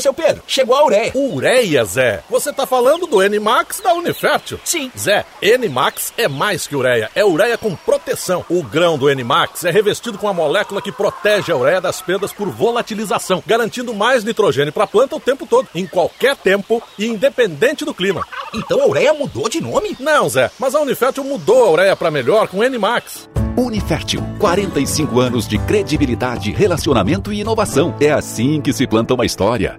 [0.00, 1.12] Ô, seu Pedro, chegou a ureia.
[1.14, 2.24] Ureia, Zé?
[2.30, 4.58] Você tá falando do N-Max da Unifértil?
[4.64, 4.90] Sim.
[4.98, 7.10] Zé, N-Max é mais que ureia.
[7.14, 8.42] É ureia com proteção.
[8.48, 12.32] O grão do N-Max é revestido com a molécula que protege a ureia das perdas
[12.32, 17.06] por volatilização, garantindo mais nitrogênio para a planta o tempo todo, em qualquer tempo e
[17.06, 18.26] independente do clima.
[18.54, 19.94] Então a ureia mudou de nome?
[20.00, 23.28] Não, Zé, mas a Unifértil mudou a ureia para melhor com N-Max.
[23.54, 27.94] Unifértil, 45 anos de credibilidade, relacionamento e inovação.
[28.00, 29.78] É assim que se planta uma história.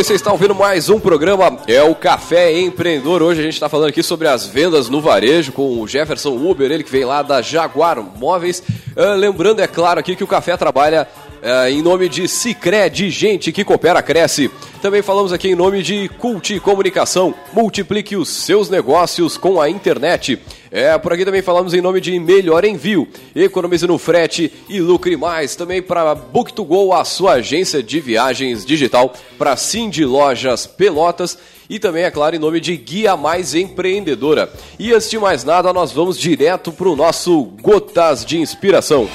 [0.00, 3.22] Vocês estão ouvindo mais um programa, é o Café Empreendedor.
[3.22, 6.72] Hoje a gente está falando aqui sobre as vendas no varejo com o Jefferson Uber,
[6.72, 8.62] ele que vem lá da Jaguar Móveis.
[8.96, 11.06] Uh, lembrando, é claro, aqui que o Café trabalha
[11.42, 14.50] uh, em nome de Cicred, gente que coopera, cresce.
[14.80, 17.34] Também falamos aqui em nome de Cult Comunicação.
[17.52, 20.38] Multiplique os seus negócios com a internet.
[20.70, 23.06] É, por aqui também falamos em nome de Melhor Envio.
[23.34, 25.54] Economize no frete e lucre mais.
[25.56, 29.12] Também para Book2Go, a sua agência de viagens digital.
[29.36, 31.36] Para Cindy Lojas Pelotas.
[31.68, 34.50] E também, é claro, em nome de Guia Mais Empreendedora.
[34.78, 39.08] E antes de mais nada, nós vamos direto para o nosso Gotas de Inspiração.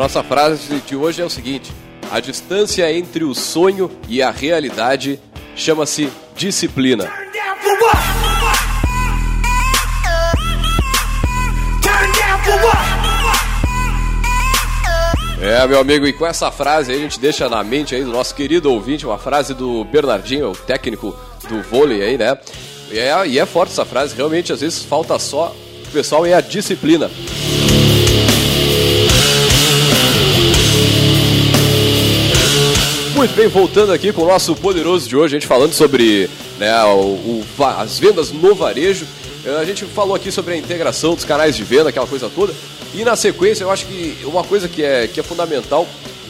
[0.00, 1.70] Nossa frase de hoje é o seguinte:
[2.10, 5.20] a distância entre o sonho e a realidade
[5.54, 7.12] chama-se disciplina.
[15.42, 18.10] É, meu amigo, e com essa frase aí a gente deixa na mente aí do
[18.10, 21.14] nosso querido ouvinte, uma frase do Bernardinho, o técnico
[21.46, 22.38] do vôlei aí, né?
[22.90, 25.54] E é, e é forte essa frase, realmente às vezes falta só
[25.86, 27.10] o pessoal é a disciplina.
[33.20, 36.74] Muito bem, voltando aqui com o nosso poderoso de hoje, a gente falando sobre né,
[36.84, 39.06] o, o, as vendas no varejo.
[39.44, 42.54] Eh, a gente falou aqui sobre a integração dos canais de venda, aquela coisa toda.
[42.94, 45.86] E na sequência, eu acho que uma coisa que é, que é fundamental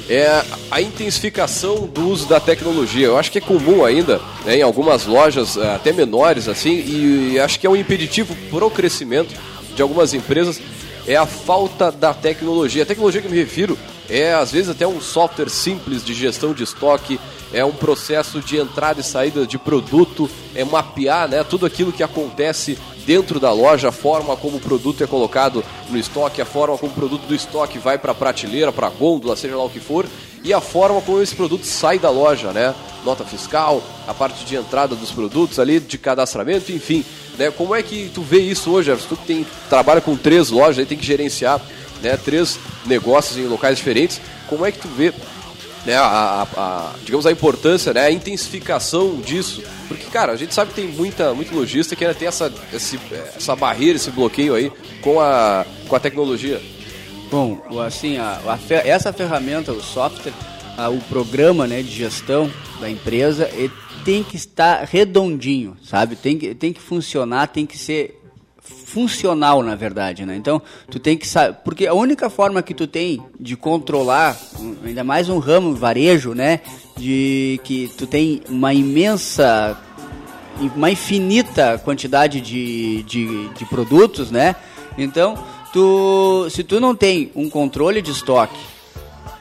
[0.09, 3.07] é a intensificação do uso da tecnologia.
[3.07, 7.39] Eu acho que é comum ainda, né, em algumas lojas, eh, até menores, assim, e
[7.39, 9.33] acho que é um impeditivo para o crescimento
[9.77, 10.61] de algumas empresas
[11.07, 12.83] é a falta da tecnologia.
[12.83, 13.79] A tecnologia que eu me refiro
[14.11, 17.19] é às vezes até um software simples de gestão de estoque,
[17.53, 22.03] é um processo de entrada e saída de produto, é mapear né, tudo aquilo que
[22.03, 26.77] acontece dentro da loja, a forma como o produto é colocado no estoque, a forma
[26.77, 29.71] como o produto do estoque vai para a prateleira, para a gôndola, seja lá o
[29.71, 30.07] que for,
[30.45, 32.75] e a forma como esse produto sai da loja, né?
[33.05, 37.05] Nota fiscal, a parte de entrada dos produtos ali, de cadastramento, enfim.
[37.39, 37.51] Né?
[37.51, 40.99] Como é que tu vê isso hoje, Tu tem, trabalha com três lojas, aí tem
[40.99, 41.61] que gerenciar
[42.03, 44.21] né, três negócios em locais diferentes.
[44.49, 45.13] Como é que tu vê
[45.85, 49.63] né, a, a, a, digamos, a importância, né, a intensificação disso?
[49.89, 52.99] Porque, cara, a gente sabe que tem muita, muito lojista que ainda tem essa, esse,
[53.37, 56.61] essa barreira, esse bloqueio aí com a, com a tecnologia.
[57.31, 60.33] Bom, assim, a, a, essa ferramenta, o software,
[60.77, 63.73] a, o programa né, de gestão da empresa, ele
[64.05, 66.17] tem que estar redondinho, sabe?
[66.17, 68.20] Tem que, tem que funcionar, tem que ser
[68.93, 70.35] funcional, na verdade, né?
[70.37, 74.37] Então, tu tem que saber, porque a única forma que tu tem de controlar,
[74.85, 76.61] ainda mais um ramo varejo, né,
[76.97, 79.79] de que tu tem uma imensa
[80.77, 84.55] uma infinita quantidade de, de, de produtos, né?
[84.99, 85.35] Então,
[85.73, 88.59] tu, se tu não tem um controle de estoque,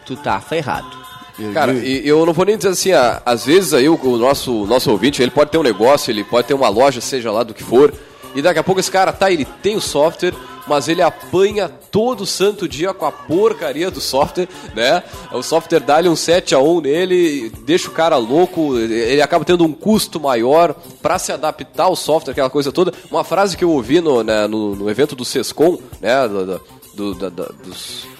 [0.05, 0.97] tu tá ferrado.
[1.37, 2.91] Eu Cara, e eu não vou nem dizer assim,
[3.25, 6.47] às vezes aí o, o, nosso, nosso ouvinte, ele pode ter um negócio, ele pode
[6.47, 7.93] ter uma loja, seja lá do que for,
[8.35, 10.33] e daqui a pouco esse cara tá, ele tem o software,
[10.67, 15.03] mas ele apanha todo santo dia com a porcaria do software, né?
[15.31, 19.65] O software dá-lhe um 7 a 1 nele, deixa o cara louco, ele acaba tendo
[19.65, 22.93] um custo maior para se adaptar ao software, aquela coisa toda.
[23.09, 26.27] Uma frase que eu ouvi no, né, no, no evento do Sescom, né?
[26.27, 26.61] Do,
[26.93, 27.29] do, do,
[27.63, 28.18] dos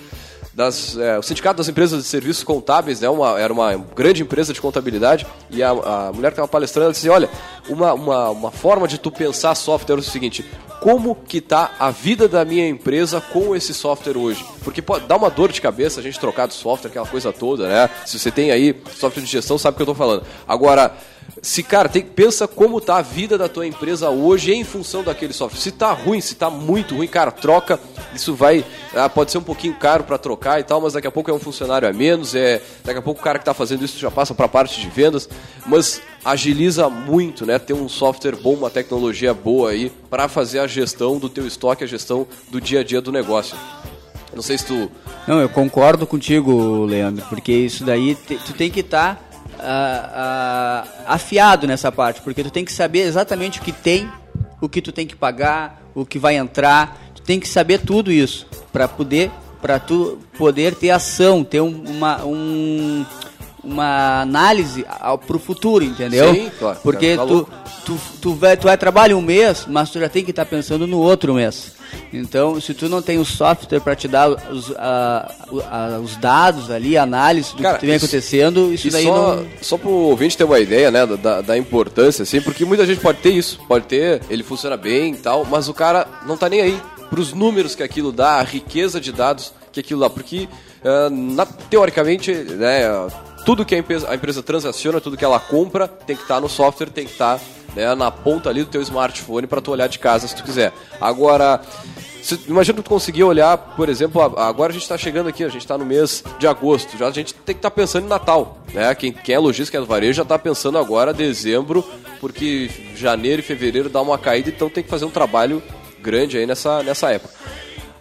[0.54, 4.54] das, é, o Sindicato das Empresas de Serviços Contábeis, né, uma, era uma grande empresa
[4.54, 7.30] de contabilidade, e a, a mulher que estava palestrando ela disse: Olha,
[7.68, 10.46] uma, uma, uma forma de tu pensar software é o seguinte:
[10.82, 14.46] como que está a vida da minha empresa com esse software hoje.
[14.64, 17.68] Porque pode dar uma dor de cabeça a gente trocar de software, aquela coisa toda,
[17.68, 17.90] né?
[18.06, 20.24] Se você tem aí software de gestão, sabe o que eu estou falando.
[20.48, 20.96] Agora,
[21.42, 25.34] se, cara, tem, pensa como tá a vida da tua empresa hoje em função daquele
[25.34, 25.60] software.
[25.60, 27.80] Se tá ruim, se tá muito ruim, cara, troca.
[28.14, 28.66] Isso vai.
[28.94, 31.34] Ah, pode ser um pouquinho caro para trocar e tal, mas daqui a pouco é
[31.34, 32.36] um funcionário a menos.
[32.36, 34.82] É, daqui a pouco o cara que tá fazendo isso já passa para a parte
[34.82, 35.30] de vendas.
[35.66, 37.58] Mas agiliza muito, né?
[37.58, 41.84] Ter um software bom, uma tecnologia boa aí para fazer a gestão do teu estoque,
[41.84, 43.56] a gestão do dia a dia do negócio.
[44.34, 44.92] Não sei se tu.
[45.28, 49.16] Não, eu concordo contigo, Leandro, porque isso daí tu tem que estar.
[49.16, 49.29] Tá
[51.06, 54.10] afiado nessa parte, porque tu tem que saber exatamente o que tem,
[54.62, 58.12] o que tu tem que pagar, o que vai entrar, tu tem que saber tudo
[58.12, 59.32] isso para poder
[59.62, 63.06] para tu poder ter ação, ter um, uma, um,
[63.64, 64.86] uma análise
[65.28, 66.34] para o futuro, entendeu?
[66.34, 66.80] Sim, claro.
[66.82, 67.52] Porque Tá tu, louco.
[67.86, 70.88] tu, tu, vai, tu vai trabalhar um mês, mas tu já tem que estar pensando
[70.88, 71.78] no outro mês.
[72.14, 75.32] Então, se tu não tem o software para te dar os, a-
[75.72, 79.36] a- os dados ali, a análise do Cara, que vem isso- acontecendo, isso daí só,
[79.38, 79.46] não.
[79.62, 83.18] só pro ouvinte ter uma ideia, né, da, da importância, assim, porque muita gente pode
[83.20, 86.62] ter isso, pode ter, ele funciona bem e tal, mas o cara não tá nem
[86.62, 86.80] aí
[87.10, 90.48] pros números que aquilo dá, a riqueza de dados que aquilo dá, porque
[90.86, 92.84] ah, na- teoricamente, né,
[93.46, 96.50] tudo que a empresa, a empresa transaciona, tudo que ela compra, tem que estar no
[96.50, 97.40] software, tem que estar
[97.76, 100.74] né, na ponta ali do teu smartphone para tu olhar de casa se tu quiser.
[101.00, 101.62] Agora,
[102.22, 105.62] se- imagina tu conseguir olhar, por exemplo, agora a gente está chegando aqui, a gente
[105.62, 108.94] está no mês de agosto, já a gente tem que estar pensando em Natal, né?
[108.96, 111.84] Quem, quem é lojista, quem é varejo, já está pensando agora dezembro,
[112.20, 115.62] porque janeiro e fevereiro dá uma caída, então tem que fazer um trabalho
[116.02, 117.34] grande aí nessa, nessa época.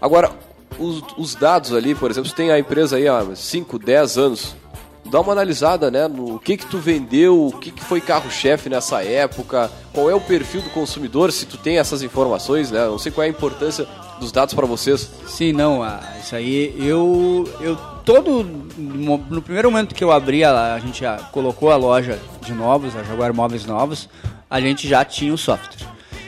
[0.01, 0.30] Agora,
[0.78, 4.57] os, os dados ali, por exemplo, se tem a empresa aí há 5, 10 anos,
[5.05, 9.03] dá uma analisada, né, no que que tu vendeu, o que que foi carro-chefe nessa
[9.03, 13.11] época, qual é o perfil do consumidor, se tu tem essas informações, né, não sei
[13.11, 13.86] qual é a importância
[14.20, 15.11] dos dados para vocês.
[15.26, 15.80] Sim, não,
[16.20, 18.42] isso aí eu eu todo
[18.76, 23.03] no primeiro momento que eu abri a, a gente colocou a loja de novos, a
[23.03, 24.09] Jaguar Móveis Novos,
[24.51, 25.86] a gente já tinha o software,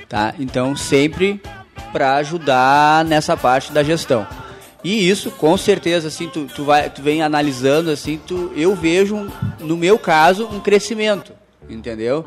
[0.09, 0.35] tá?
[0.39, 1.41] Então sempre
[1.93, 4.27] para ajudar nessa parte da gestão.
[4.83, 9.31] E isso, com certeza, assim, tu, tu, vai, tu vem analisando, assim, tu, eu vejo,
[9.61, 11.33] no meu caso, um crescimento,
[11.69, 12.25] entendeu?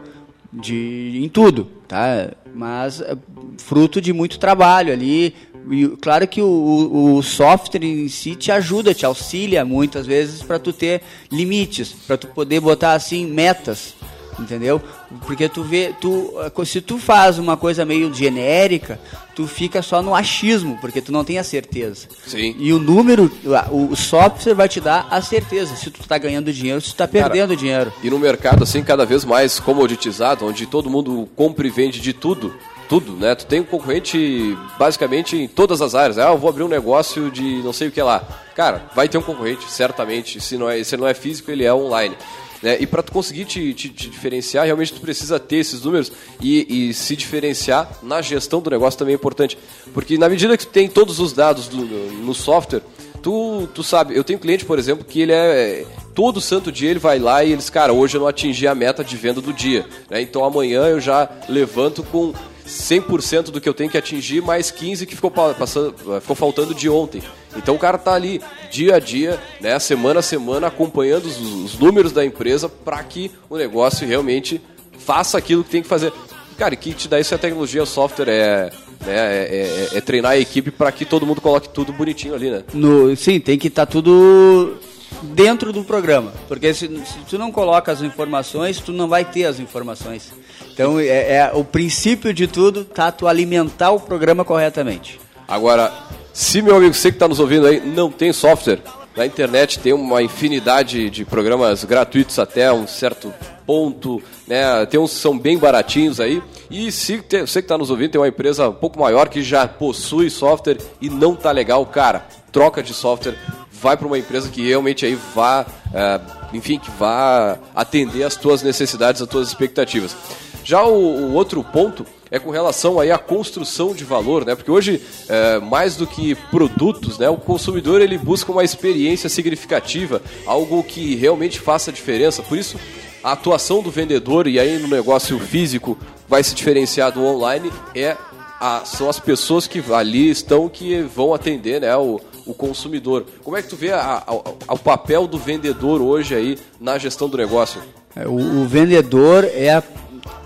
[0.51, 2.29] De, em tudo, tá?
[2.53, 3.17] Mas é,
[3.57, 5.33] fruto de muito trabalho ali.
[5.71, 10.43] E, claro que o, o, o software em si te ajuda, te auxilia muitas vezes
[10.43, 11.01] para tu ter
[11.31, 13.95] limites, para tu poder botar assim metas,
[14.43, 14.81] entendeu?
[15.25, 16.33] Porque tu vê, tu,
[16.65, 18.99] se tu faz uma coisa meio genérica,
[19.35, 22.07] tu fica só no achismo, porque tu não tem a certeza.
[22.25, 22.55] Sim.
[22.59, 23.31] E o número,
[23.71, 26.95] o, o software vai te dar a certeza se tu tá ganhando dinheiro, se tu
[26.95, 27.91] tá perdendo dinheiro.
[28.03, 32.13] E no mercado, assim, cada vez mais comoditizado, onde todo mundo compra e vende de
[32.13, 32.53] tudo,
[32.87, 33.33] tudo, né?
[33.35, 36.17] Tu tem um concorrente basicamente em todas as áreas.
[36.17, 38.23] Ah, eu vou abrir um negócio de não sei o que lá.
[38.55, 40.39] Cara, vai ter um concorrente, certamente.
[40.39, 42.15] Se não é, se não é físico, ele é online.
[42.63, 42.77] Né?
[42.79, 46.11] E para tu conseguir te, te- te diferenciar, realmente tu precisa ter esses números
[46.41, 49.57] e, e se diferenciar na gestão do negócio também é importante.
[49.93, 52.81] Porque na medida que tu tem todos os dados do- no, software,
[53.21, 55.85] tu, tu sabe, eu tenho cliente, por exemplo, que ele é.
[56.15, 59.03] Todo santo dia ele vai lá e eles, cara, hoje eu não atingi a meta
[59.03, 59.85] de venda do dia.
[60.09, 60.21] né?
[60.21, 62.33] Então amanhã eu já levanto com
[62.65, 66.73] 100% do que eu tenho que atingir, mais 15 que ficou, pa- passando, ficou faltando
[66.73, 67.21] de ontem.
[67.55, 68.41] Então o cara tá ali
[68.71, 73.31] dia a dia, né, semana a semana, acompanhando os, os números da empresa para que
[73.49, 74.59] o negócio realmente
[74.99, 76.11] faça aquilo que tem que fazer.
[76.57, 78.69] Cara, que te dá isso é a tecnologia, o software é,
[79.05, 82.49] né, é, é- é treinar a equipe para que todo mundo coloque tudo bonitinho ali,
[82.49, 82.63] né?
[82.73, 84.77] No, sim, tem que estar tudo
[85.23, 86.31] dentro do programa.
[86.47, 90.31] Porque se, se tu não coloca as informações, tu não vai ter as informações.
[90.73, 91.05] Então, é,
[91.37, 95.19] é- o princípio de tudo tá tu alimentar o programa corretamente.
[95.47, 95.91] Agora,
[96.33, 98.79] se meu amigo, você que está nos ouvindo aí, não tem software,
[99.15, 103.31] na internet tem uma infinidade de programas gratuitos até um certo
[103.65, 104.85] ponto, né?
[104.87, 106.41] Tem uns que são bem baratinhos aí.
[106.71, 109.67] E se você que está nos ouvindo tem uma empresa um pouco maior que já
[109.67, 113.37] possui software e não tá legal, cara, troca de software,
[113.71, 116.19] vai para uma empresa que realmente aí vá, eh,
[116.51, 120.15] enfim, que vá atender as tuas necessidades, as tuas expectativas.
[120.63, 122.03] Já o, o outro ponto
[122.33, 124.55] é com relação aí à construção de valor, né?
[124.55, 127.29] Porque hoje, é, mais do que produtos, né?
[127.29, 132.41] O consumidor ele busca uma experiência significativa, algo que realmente faça diferença.
[132.41, 132.75] Por isso,
[133.23, 135.95] a atuação do vendedor e aí no negócio físico
[136.27, 138.17] vai se diferenciar do online é
[138.59, 141.95] a- são as pessoas que ali estão que vão atender, né?
[141.95, 143.25] O, o consumidor.
[143.43, 147.29] Como é que tu vê a- a- o papel do vendedor hoje aí na gestão
[147.29, 147.79] do negócio?
[148.15, 149.83] É, O, o vendedor é a-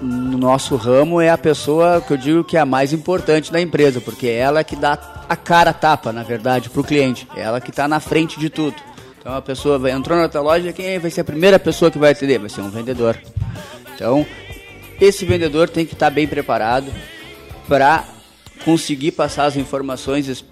[0.01, 3.59] no nosso ramo é a pessoa que eu digo que é a mais importante da
[3.59, 7.27] empresa, porque é ela que dá a cara tapa, na verdade, para o cliente.
[7.35, 8.75] É ela que está na frente de tudo.
[9.19, 11.97] Então a pessoa vai, entrou na tua loja, quem vai ser a primeira pessoa que
[11.97, 12.39] vai atender?
[12.39, 13.17] Vai ser um vendedor.
[13.95, 14.25] Então,
[15.01, 16.91] esse vendedor tem que estar bem preparado
[17.67, 18.03] para
[18.63, 20.45] conseguir passar as informações es-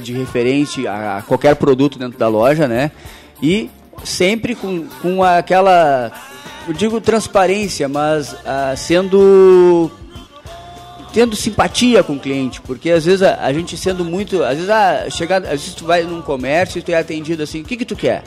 [0.00, 2.90] de referente a qualquer produto dentro da loja, né?
[3.42, 3.68] E
[4.04, 6.10] sempre com, com aquela,
[6.66, 9.90] eu digo transparência, mas ah, sendo
[11.12, 14.68] tendo simpatia com o cliente, porque às vezes a, a gente sendo muito, às vezes
[14.68, 17.76] ah, chegar, às vezes tu vai num comércio e tu é atendido assim, o que
[17.76, 18.22] que tu quer?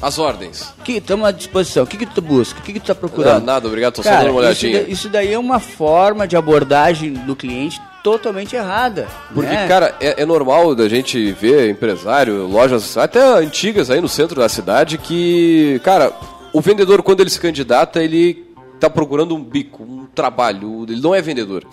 [0.00, 0.72] As ordens.
[0.84, 1.82] Que estamos à disposição.
[1.82, 2.60] O que que tu busca?
[2.60, 3.38] O que que tu tá procurando?
[3.40, 4.84] Não, nada, obrigado, tô só Cara, dando uma isso, olhadinha.
[4.84, 9.08] da- isso daí é uma forma de abordagem do cliente totalmente errada.
[9.34, 9.66] Porque, né?
[9.66, 14.48] cara, é, é normal da gente ver empresário, lojas até antigas aí no centro da
[14.48, 16.12] cidade que, cara,
[16.52, 18.46] o vendedor, quando ele se candidata, ele
[18.78, 21.64] tá procurando um bico, um trabalho, ele não é vendedor.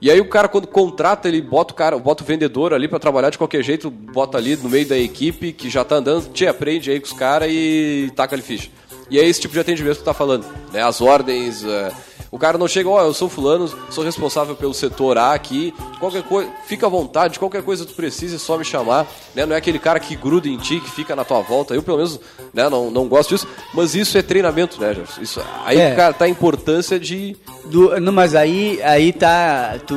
[0.00, 3.00] E aí o cara, quando contrata, ele bota o cara, bota o vendedor ali para
[3.00, 6.46] trabalhar de qualquer jeito, bota ali no meio da equipe que já tá andando, te
[6.46, 8.70] aprende aí com os caras e taca ali ficha.
[9.10, 10.82] E é esse tipo de atendimento que tu tá falando, né?
[10.82, 11.92] As ordens, é,
[12.30, 16.22] o cara não chega, ó, eu sou fulano, sou responsável pelo setor A aqui, qualquer
[16.22, 19.46] coisa, fica à vontade, qualquer coisa que tu precise, é só me chamar, né?
[19.46, 21.74] Não é aquele cara que gruda em ti, que fica na tua volta.
[21.74, 22.20] Eu, pelo menos,
[22.52, 25.20] né, não, não gosto disso, mas isso é treinamento, né, Jefferson?
[25.22, 25.94] Isso, aí, É.
[25.94, 27.36] cara, tá a importância de...
[27.66, 29.78] Do, não, mas aí, aí tá.
[29.86, 29.94] Tu,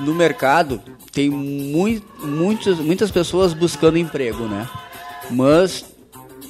[0.00, 0.80] no mercado
[1.12, 4.68] tem mui, muitas, muitas pessoas buscando emprego, né?
[5.30, 5.84] Mas,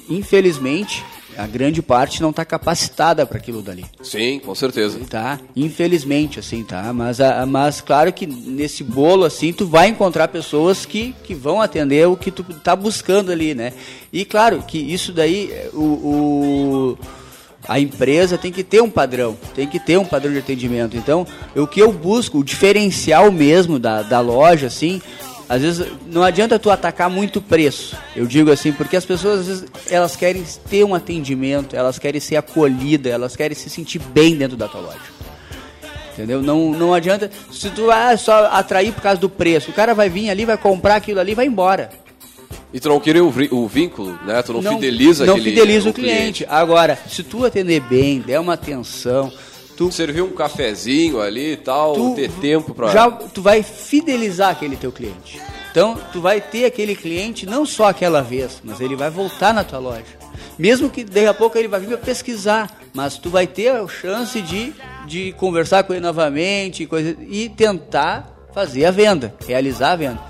[0.09, 1.05] infelizmente,
[1.37, 3.85] a grande parte não está capacitada para aquilo dali.
[4.03, 4.99] Sim, com certeza.
[5.09, 5.39] Tá?
[5.57, 6.93] Infelizmente, assim, tá?
[6.93, 11.61] Mas, a- mas claro que nesse bolo, assim, tu vai encontrar pessoas que, que vão
[11.61, 13.73] atender o que tu tá buscando ali, né?
[14.13, 16.99] E claro que isso daí, o, o-
[17.69, 20.97] a empresa tem que ter um padrão, tem que ter um padrão de atendimento.
[20.97, 21.25] Então,
[21.55, 25.01] o que eu busco, o diferencial mesmo da, da loja, assim,
[25.53, 27.95] às vezes não adianta tu atacar muito o preço.
[28.17, 32.19] Eu digo assim, porque as pessoas às vezes elas querem ter um atendimento, elas querem
[32.23, 34.99] ser acolhidas, elas querem se sentir bem dentro da tua loja.
[36.15, 36.41] Entendeu?
[36.41, 37.31] Não, não adianta.
[37.51, 40.57] Se tu ah, só atrair por causa do preço, o cara vai vir ali, vai
[40.57, 41.91] comprar aquilo ali e vai embora.
[42.73, 44.43] E tu não queria o, o vínculo, né?
[44.43, 46.47] Tu não, fideliza não aquele, fideliza o cliente.
[46.49, 49.31] Agora, se tu atender bem, der uma atenção,
[49.77, 52.89] tu Servir um cafezinho ali e tal, Tu ter tempo pra...
[52.89, 55.41] já tu vai fidelizar aquele teu cliente.
[55.71, 59.65] Então, tu vai ter aquele cliente não só aquela vez, mas ele vai voltar na
[59.65, 60.05] tua loja.
[60.59, 63.89] Mesmo que daqui a pouco ele vai vir para pesquisar, mas tu vai ter a
[63.89, 64.75] chance de,
[65.07, 70.21] de conversar com ele novamente coisa, e tentar fazer a venda, realizar a venda.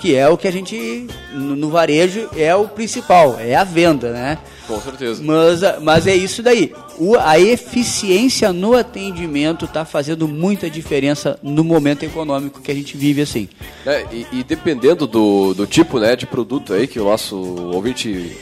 [0.00, 4.38] Que é o que a gente, no, varejo, é o principal, é a venda, né?
[4.66, 5.22] Com certeza.
[5.22, 6.72] Mas, mas é isso daí.
[6.98, 12.96] O, a eficiência no atendimento está fazendo muita diferença no momento econômico que a gente
[12.96, 13.48] vive assim.
[13.84, 18.36] É, e, e dependendo do, do tipo né, de produto aí que o nosso ouvinte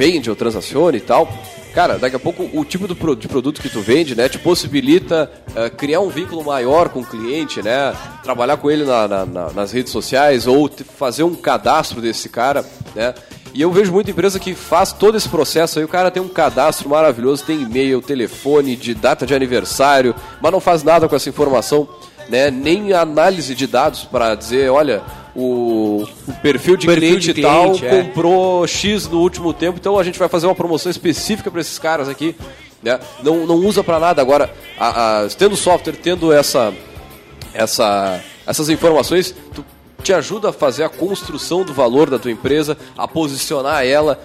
[0.00, 1.28] vende ou transaciona e tal,
[1.74, 5.68] cara, daqui a pouco o tipo de produto que tu vende, né, te possibilita eh,
[5.68, 9.72] criar um vínculo maior com o cliente, né, trabalhar com ele na- na- na- nas
[9.72, 13.12] redes sociais ou te- fazer um cadastro desse cara, né.
[13.52, 16.28] E eu vejo muita empresa que faz todo esse processo aí, o cara tem um
[16.28, 21.28] cadastro maravilhoso, tem e-mail, telefone, de data de aniversário, mas não faz nada com essa
[21.28, 21.86] informação
[22.28, 25.02] né, nem análise de dados para dizer, olha,
[25.34, 26.04] o,
[26.42, 28.02] perfil de Perfil cliente de tal é.
[28.02, 31.78] comprou X no último tempo, então a gente vai fazer uma promoção específica para esses
[31.78, 32.34] caras aqui.
[32.82, 32.98] Né?
[33.22, 34.22] Não, não usa para nada.
[34.22, 36.72] Agora, a- a- tendo software, tendo essa,
[37.52, 39.64] essa, essas informações, tu
[40.02, 44.18] te ajuda a fazer a construção do valor da tua empresa, a posicionar ela.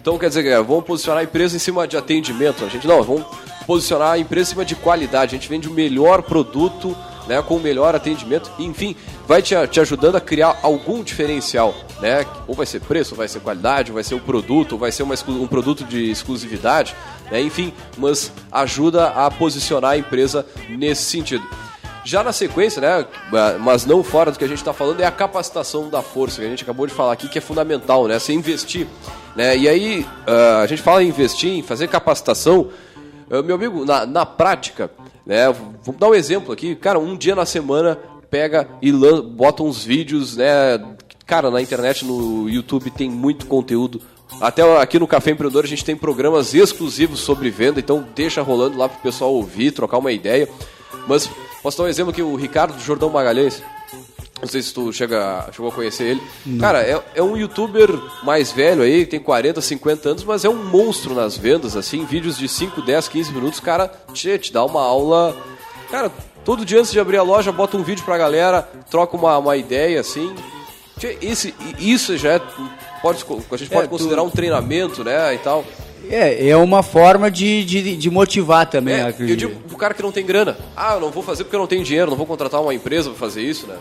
[0.00, 2.64] Então, quer dizer, galera, vamos posicionar a empresa em cima de atendimento.
[2.64, 3.24] A gente não, vamos
[3.66, 5.34] posicionar a empresa em cima de qualidade.
[5.34, 6.94] A gente vende o melhor produto,
[7.26, 8.50] né, com o melhor atendimento.
[8.58, 8.96] Enfim,
[9.26, 12.24] vai te, te ajudando a criar algum diferencial, né?
[12.46, 14.92] Ou vai ser preço, ou vai ser qualidade, ou vai ser o produto, ou vai
[14.92, 16.94] ser uma, um produto de exclusividade,
[17.30, 17.40] né?
[17.40, 21.46] Enfim, mas ajuda a posicionar a empresa nesse sentido.
[22.06, 23.04] Já na sequência, né,
[23.58, 26.46] mas não fora do que a gente está falando, é a capacitação da força, que
[26.46, 28.86] a gente acabou de falar aqui, que é fundamental, né, você investir.
[29.34, 32.68] Né, e aí, ah, a gente fala em investir, em fazer capacitação,
[33.28, 34.90] meu amigo, na, na prática,
[35.24, 35.52] né,
[35.84, 37.98] vamos dar um exemplo aqui, cara, um dia na semana
[38.30, 40.78] pega e bota uns vídeos, né,
[41.26, 44.00] cara, na internet, no YouTube tem muito conteúdo,
[44.40, 48.76] até aqui no Café Empreendedor a gente tem programas exclusivos sobre venda, então deixa rolando
[48.76, 50.48] lá pro pessoal ouvir, trocar uma ideia.
[51.06, 51.30] Mas
[51.62, 53.62] posso dar um exemplo aqui, o Ricardo Jordão Magalhães.
[54.40, 56.22] Não sei se tu chega, chegou a conhecer ele.
[56.44, 56.58] Não.
[56.58, 57.88] Cara, é, é um youtuber
[58.22, 62.36] mais velho aí, tem 40, 50 anos, mas é um monstro nas vendas, assim, vídeos
[62.36, 65.34] de 5, 10, 15 minutos, cara, te, te dá uma aula.
[65.90, 66.10] Cara,
[66.44, 69.56] todo dia antes de abrir a loja, bota um vídeo pra galera, troca uma, uma
[69.56, 70.34] ideia, assim.
[70.98, 72.42] Tchê, Esse, isso já é.
[73.02, 75.34] Pode, a gente pode É, tu- considerar um treinamento, né?
[75.34, 75.64] E tal.
[76.10, 78.94] É, é uma forma de, de, de motivar também.
[78.96, 79.30] É, acredito.
[79.44, 80.56] eu digo pro cara que não tem grana.
[80.76, 83.10] Ah, eu não vou fazer porque eu não tenho dinheiro, não vou contratar uma empresa
[83.10, 83.76] pra fazer isso, né?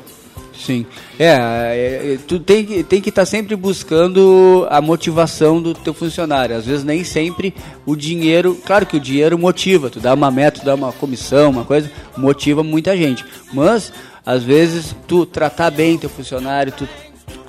[0.58, 0.86] Sim.
[1.20, 5.94] É, é, é, tu tem que tem que estar sempre buscando a motivação do teu
[5.94, 6.56] funcionário.
[6.56, 7.54] Às vezes nem sempre
[7.86, 11.52] o dinheiro, claro que o dinheiro motiva, tu dá uma meta, tu dá uma comissão,
[11.52, 13.26] uma coisa, motiva muita gente.
[13.54, 13.92] Mas
[14.26, 16.88] às vezes tu tratar bem teu funcionário, tu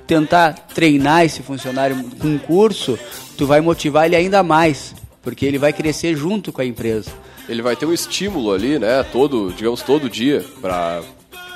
[0.07, 2.99] tentar treinar esse funcionário com um curso,
[3.37, 7.11] tu vai motivar ele ainda mais, porque ele vai crescer junto com a empresa.
[7.49, 9.05] Ele vai ter um estímulo ali, né?
[9.05, 11.01] Todo, digamos, todo dia pra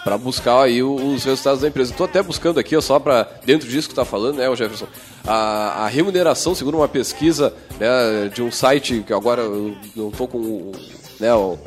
[0.05, 1.93] para buscar aí os resultados da empresa.
[1.93, 4.87] Estou até buscando aqui, ó, só para dentro disso que está falando, né, o Jefferson,
[5.27, 10.27] a, a, remuneração, segundo uma pesquisa né, de um site que agora eu não estou
[10.27, 10.73] com
[11.19, 11.59] né, o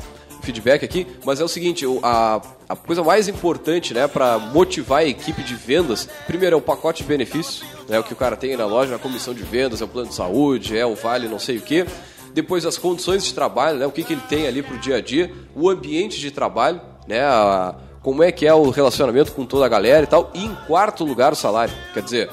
[0.41, 5.05] feedback aqui, mas é o seguinte, a, a coisa mais importante, né, para motivar a
[5.05, 8.57] equipe de vendas, primeiro é o pacote de benefícios, né, o que o cara tem
[8.57, 11.39] na loja, a comissão de vendas, é o plano de saúde, é o vale, não
[11.39, 11.85] sei o que.
[12.33, 14.97] Depois as condições de trabalho, né, o que, que ele tem ali para o dia
[14.97, 19.45] a dia, o ambiente de trabalho, né, a, como é que é o relacionamento com
[19.45, 20.29] toda a galera e tal.
[20.33, 21.73] E em quarto lugar, o salário.
[21.93, 22.29] Quer dizer,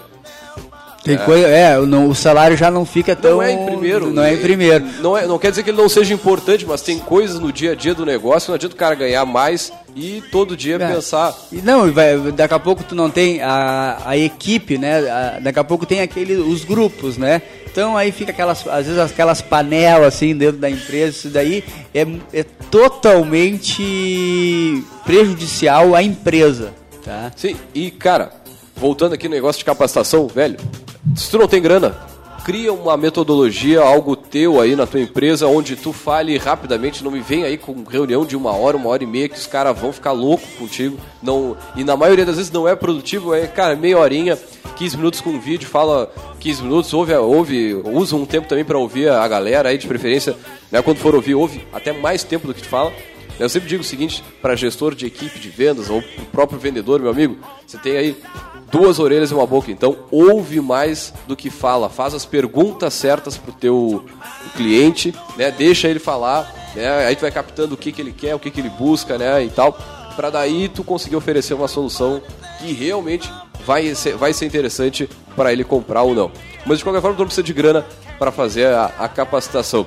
[1.03, 1.19] tem é.
[1.19, 3.37] coisa, é, não, o salário já não fica tão.
[3.37, 4.11] Não é em primeiro.
[4.11, 4.85] Não é em primeiro.
[5.01, 7.73] Não, é, não quer dizer que ele não seja importante, mas tem coisas no dia
[7.73, 10.79] a dia do negócio, não adianta o cara ganhar mais e todo dia é.
[10.79, 11.35] pensar.
[11.51, 15.11] E não, vai, daqui a pouco tu não tem a, a equipe, né?
[15.11, 17.41] A, daqui a pouco tem aquele, os grupos, né?
[17.71, 22.07] Então aí fica aquelas, às vezes aquelas panelas assim dentro da empresa, isso daí é,
[22.33, 27.33] é totalmente prejudicial à empresa, tá?
[27.37, 28.33] Sim, e cara,
[28.77, 30.59] voltando aqui no negócio de capacitação, velho,
[31.17, 31.97] se tu não tem grana,
[32.45, 37.21] cria uma metodologia, algo teu aí na tua empresa, onde tu fale rapidamente, não me
[37.21, 39.93] vem aí com reunião de uma hora, uma hora e meia, que os caras vão
[39.93, 40.99] ficar loucos contigo.
[41.23, 44.39] Não, e na maioria das vezes não é produtivo, é, cara, meia horinha,
[44.77, 49.11] 15 minutos com vídeo, fala 15 minutos, ouve, ouve usa um tempo também para ouvir
[49.11, 50.37] a galera aí, de preferência,
[50.71, 52.93] né, quando for ouvir, ouve até mais tempo do que tu fala.
[53.39, 57.01] Eu sempre digo o seguinte, para gestor de equipe de vendas ou pro próprio vendedor,
[57.01, 58.17] meu amigo, você tem aí
[58.71, 59.71] duas orelhas e uma boca.
[59.71, 61.89] Então, ouve mais do que fala.
[61.89, 64.05] Faz as perguntas certas pro teu
[64.57, 65.51] cliente, né?
[65.51, 67.07] Deixa ele falar, né?
[67.07, 69.43] Aí tu vai captando o que, que ele quer, o que, que ele busca, né?
[69.45, 69.77] E tal.
[70.17, 72.21] Para daí tu conseguir oferecer uma solução
[72.59, 73.31] que realmente
[73.65, 76.31] vai ser, vai ser interessante para ele comprar ou não.
[76.67, 77.87] Mas de qualquer forma, tu não precisa de grana
[78.19, 79.87] para fazer a, a capacitação.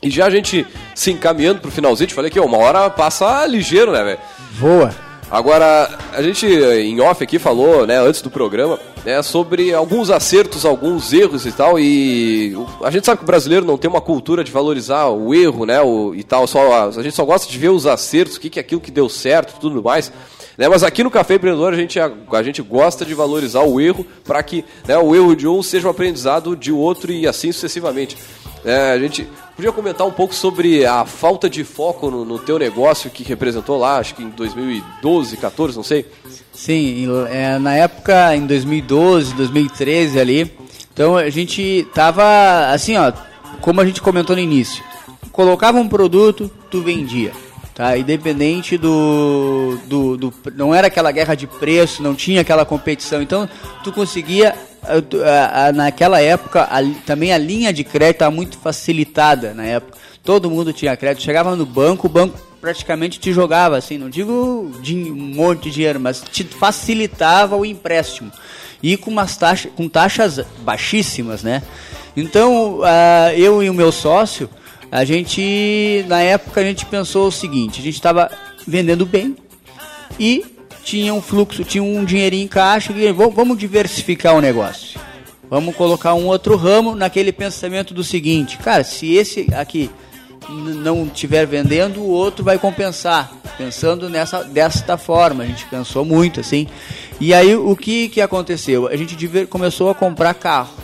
[0.00, 3.92] E já a gente se encaminhando pro finalzinho, te falei que uma hora passa ligeiro,
[3.92, 4.18] né, velho?
[4.52, 5.07] Voa.
[5.30, 10.64] Agora, a gente em off aqui falou, né, antes do programa, né, sobre alguns acertos,
[10.64, 14.42] alguns erros e tal, e a gente sabe que o brasileiro não tem uma cultura
[14.42, 17.68] de valorizar o erro, né, o, e tal, só, a gente só gosta de ver
[17.68, 20.10] os acertos, o que, que é aquilo que deu certo tudo mais.
[20.56, 23.78] Né, mas aqui no Café Empreendedor a gente, a, a gente gosta de valorizar o
[23.78, 27.52] erro para que né, o erro de um seja um aprendizado de outro e assim
[27.52, 28.16] sucessivamente.
[28.64, 29.28] É, a gente
[29.58, 33.76] podia comentar um pouco sobre a falta de foco no, no teu negócio que representou
[33.76, 36.06] lá, acho que em 2012, 14, não sei.
[36.52, 40.52] Sim, é, na época, em 2012, 2013 ali,
[40.92, 43.12] então a gente tava assim, ó,
[43.60, 44.80] como a gente comentou no início,
[45.32, 47.32] colocava um produto, tu vendia.
[47.74, 53.22] Tá, independente do, do, do, Não era aquela guerra de preço, não tinha aquela competição.
[53.22, 53.48] Então,
[53.84, 54.52] tu conseguia
[55.74, 59.98] naquela época a, também a linha de crédito estava muito facilitada na época.
[60.22, 61.22] Todo mundo tinha crédito.
[61.22, 66.00] Chegava no banco, o banco praticamente te jogava assim, não digo um monte de dinheiro,
[66.00, 68.32] mas te facilitava o empréstimo.
[68.82, 71.62] E com umas taxas, com taxas baixíssimas, né?
[72.16, 74.48] Então, uh, eu e o meu sócio,
[74.90, 78.30] a gente na época a gente pensou o seguinte, a gente estava
[78.66, 79.36] vendendo bem
[80.18, 80.44] e
[80.82, 85.00] tinha um fluxo, tinha um dinheirinho em caixa, e vamos diversificar o negócio.
[85.50, 89.90] Vamos colocar um outro ramo naquele pensamento do seguinte, cara, se esse aqui
[90.48, 93.32] não estiver vendendo, o outro vai compensar.
[93.56, 96.68] Pensando nessa desta forma, a gente pensou muito assim.
[97.20, 98.86] E aí o que que aconteceu?
[98.86, 99.16] A gente
[99.46, 100.74] começou a comprar carro.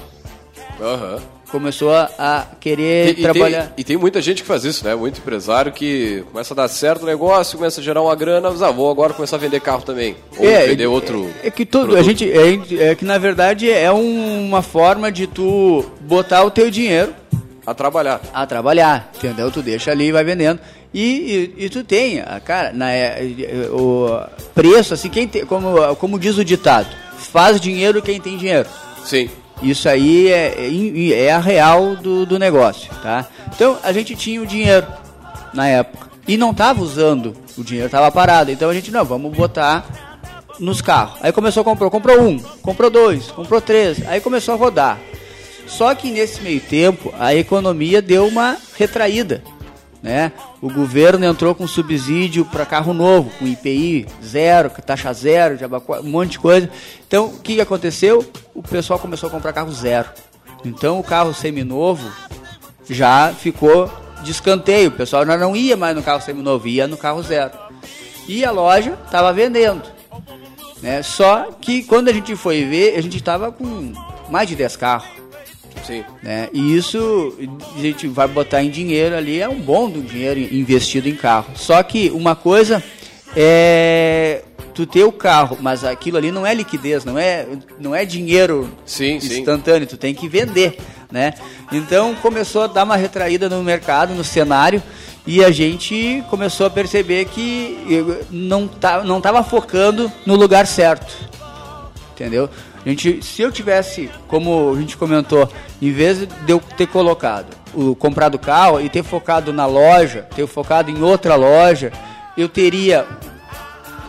[0.81, 3.63] Uhum começou a, querer e, trabalhar.
[3.63, 4.93] E tem, e tem, muita gente que faz isso, né?
[4.97, 8.61] Muito empresário que começa a dar certo o negócio, começa a gerar uma grana, mas
[8.61, 10.17] ah, vou agora começar a vender carro também.
[10.37, 11.31] Ou é, vender outro.
[11.45, 12.29] É que tudo, a gente.
[12.29, 17.15] É, é, que na verdade é um, uma forma de tu botar o teu dinheiro.
[17.65, 18.21] A trabalhar.
[18.35, 19.49] A trabalhar, entendeu?
[19.53, 20.59] Tu deixa ali e vai vendendo.
[20.93, 23.21] E, e, e, tu tem, cara, na, é,
[23.71, 24.21] o
[24.55, 28.69] preço, assim, quem tem, como, como diz o ditado, faz dinheiro quem tem dinheiro.
[29.05, 29.29] Sim.
[29.63, 33.27] Isso aí é, é, é a real do, do negócio, tá?
[33.55, 34.87] Então a gente tinha o dinheiro
[35.53, 38.51] na época e não estava usando, o dinheiro estava parado.
[38.51, 39.87] Então a gente não, vamos botar
[40.59, 41.19] nos carros.
[41.23, 44.99] Aí começou a comprar, comprou um, comprou dois, comprou três, aí começou a rodar.
[45.67, 49.43] Só que nesse meio tempo a economia deu uma retraída
[50.05, 50.33] né?
[50.61, 55.59] O governo entrou com subsídio para carro novo, com IPI zero, taxa zero,
[56.05, 56.69] um monte de coisa.
[57.09, 58.23] Então, o que aconteceu?
[58.55, 60.11] O pessoal começou a comprar carro zero.
[60.63, 62.07] Então, o carro seminovo
[62.87, 63.91] já ficou
[64.23, 64.91] de escanteio.
[64.91, 67.53] O pessoal já não ia mais no carro seminovo, ia no carro zero.
[68.29, 69.83] E a loja estava vendendo.
[70.83, 71.03] Né?
[71.03, 73.95] Só que quando a gente foi ver, a gente estava com
[74.29, 75.09] mais de 10 carros.
[75.85, 76.05] Sim.
[76.23, 76.49] Né?
[76.53, 77.37] E isso
[77.77, 81.53] a gente vai botar em dinheiro ali, é um bom do dinheiro investido em carro.
[81.55, 82.83] Só que uma coisa
[83.37, 84.43] é
[84.75, 87.47] tu ter o carro, mas aquilo ali não é liquidez, não é,
[87.79, 89.95] não é dinheiro sim, instantâneo, sim.
[89.95, 90.79] tu tem que vender,
[91.13, 91.33] né?
[91.71, 94.83] Então começou a dar uma retraída no mercado, no cenário,
[95.27, 97.79] e a gente começou a perceber que
[98.31, 101.15] não tá, não estava focando no lugar certo,
[102.13, 102.51] entendeu?
[102.85, 105.49] A gente, se eu tivesse, como a gente comentou,
[105.81, 110.29] em vez de eu ter colocado o comprado o carro e ter focado na loja,
[110.35, 111.93] ter focado em outra loja,
[112.37, 113.07] eu teria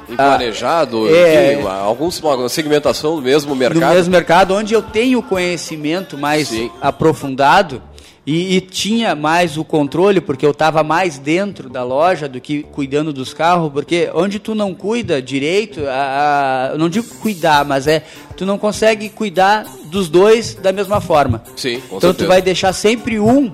[0.07, 3.81] e planejado, é, enfim, alguns, uma segmentação do mesmo mercado.
[3.81, 6.69] No mesmo mercado, onde eu tenho conhecimento mais Sim.
[6.79, 7.81] aprofundado
[8.25, 12.63] e, e, tinha mais o controle, porque eu estava mais dentro da loja do que
[12.63, 17.85] cuidando dos carros, porque onde tu não cuida direito, a, a, não digo cuidar, mas
[17.85, 18.03] é
[18.35, 21.43] tu não consegue cuidar dos dois da mesma forma.
[21.55, 22.25] Sim, com Então certeza.
[22.25, 23.51] tu vai deixar sempre um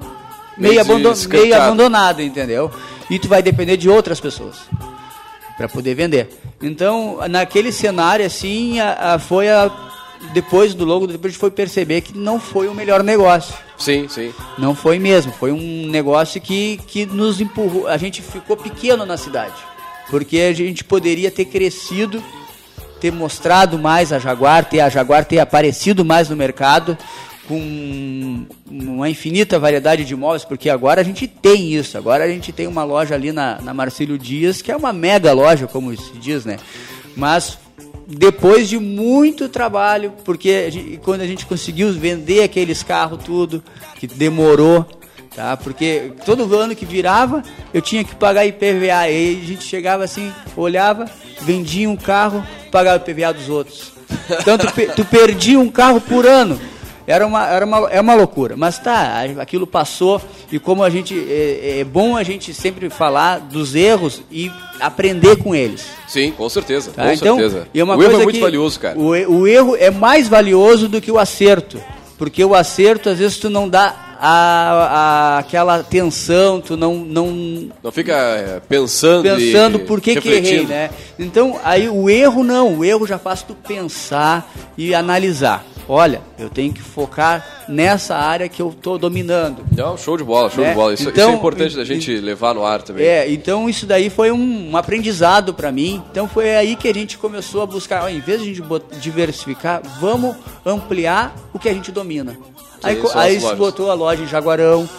[0.58, 2.72] meio, abandon, meio abandonado, entendeu?
[3.10, 4.56] E tu vai depender de outras pessoas
[5.58, 6.30] para poder vender.
[6.62, 9.70] Então, naquele cenário assim, a, a, foi a
[10.34, 13.54] depois do logo, depois a gente foi perceber que não foi o melhor negócio.
[13.78, 14.34] Sim, sim.
[14.58, 19.18] Não foi mesmo, foi um negócio que, que nos empurrou, a gente ficou pequeno na
[19.18, 19.56] cidade.
[20.10, 22.24] Porque a gente poderia ter crescido,
[23.00, 26.98] ter mostrado mais a Jaguar, ter a Jaguar ter aparecido mais no mercado
[27.48, 31.98] com uma infinita variedade de imóveis, porque agora a gente tem isso.
[31.98, 35.34] Agora a gente tem uma loja ali na, na Marcílio Dias, que é uma mega
[35.34, 36.58] loja, como se diz, né?
[37.16, 37.58] Mas
[38.18, 43.64] depois de muito trabalho, porque a gente, quando a gente conseguiu vender aqueles carros tudo,
[43.96, 44.86] que demorou,
[45.36, 45.56] tá?
[45.56, 47.42] Porque todo ano que virava,
[47.74, 49.10] eu tinha que pagar IPVA.
[49.10, 51.06] E a gente chegava assim, olhava,
[51.42, 53.94] vendia um carro, pagava IPVA dos outros.
[54.40, 56.60] Então tu, tu perdia um carro por ano.
[57.12, 58.56] Era uma, era uma, é uma loucura.
[58.56, 61.14] Mas tá, aquilo passou e como a gente.
[61.30, 64.50] É, é, bom a gente sempre falar dos erros e
[64.80, 65.86] aprender com eles.
[66.08, 66.92] Sim, com certeza.
[66.92, 67.04] Tá?
[67.04, 67.68] Com então, certeza.
[67.74, 68.98] E uma o coisa erro é muito valioso, cara.
[68.98, 71.82] O, o erro é mais valioso do que o acerto.
[72.18, 77.70] Porque o acerto, às vezes, tu não dá a, a, aquela tensão, tu não não
[77.84, 80.92] não fica é, pensando pensando por que que errei, né?
[81.18, 86.50] Então aí o erro não, o erro já faz tu pensar e analisar olha, eu
[86.50, 89.66] tenho que focar nessa área que eu estou dominando.
[89.76, 90.70] Não, show de bola, show né?
[90.70, 90.94] de bola.
[90.94, 93.06] Isso, então, isso, é importante da gente e, levar no ar também.
[93.06, 96.02] É, então isso daí foi um, um aprendizado para mim.
[96.10, 99.00] Então foi aí que a gente começou a buscar, ó, em vez de a gente
[99.02, 102.38] diversificar, vamos ampliar o que a gente domina.
[102.84, 104.90] Aí, aí se botou a loja em Jaguarão,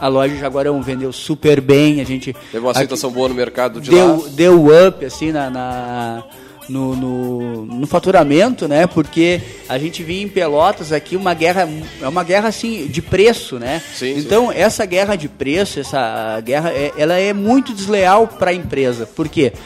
[0.00, 2.32] a loja em Jaguarão vendeu super bem, a gente...
[2.52, 4.28] Teve uma aceitação boa no mercado de deu, lá.
[4.30, 6.24] Deu up, assim, na, na
[6.68, 8.86] no, no, no, faturamento, né?
[8.86, 11.68] Porque a gente vinha em Pelotas aqui uma guerra,
[12.00, 13.82] é uma guerra assim de preço, né?
[13.94, 14.58] Sim, então sim.
[14.58, 19.06] essa guerra de preço, essa guerra, é, ela é muito desleal para a empresa.
[19.06, 19.50] Por quê?
[19.50, 19.58] Porque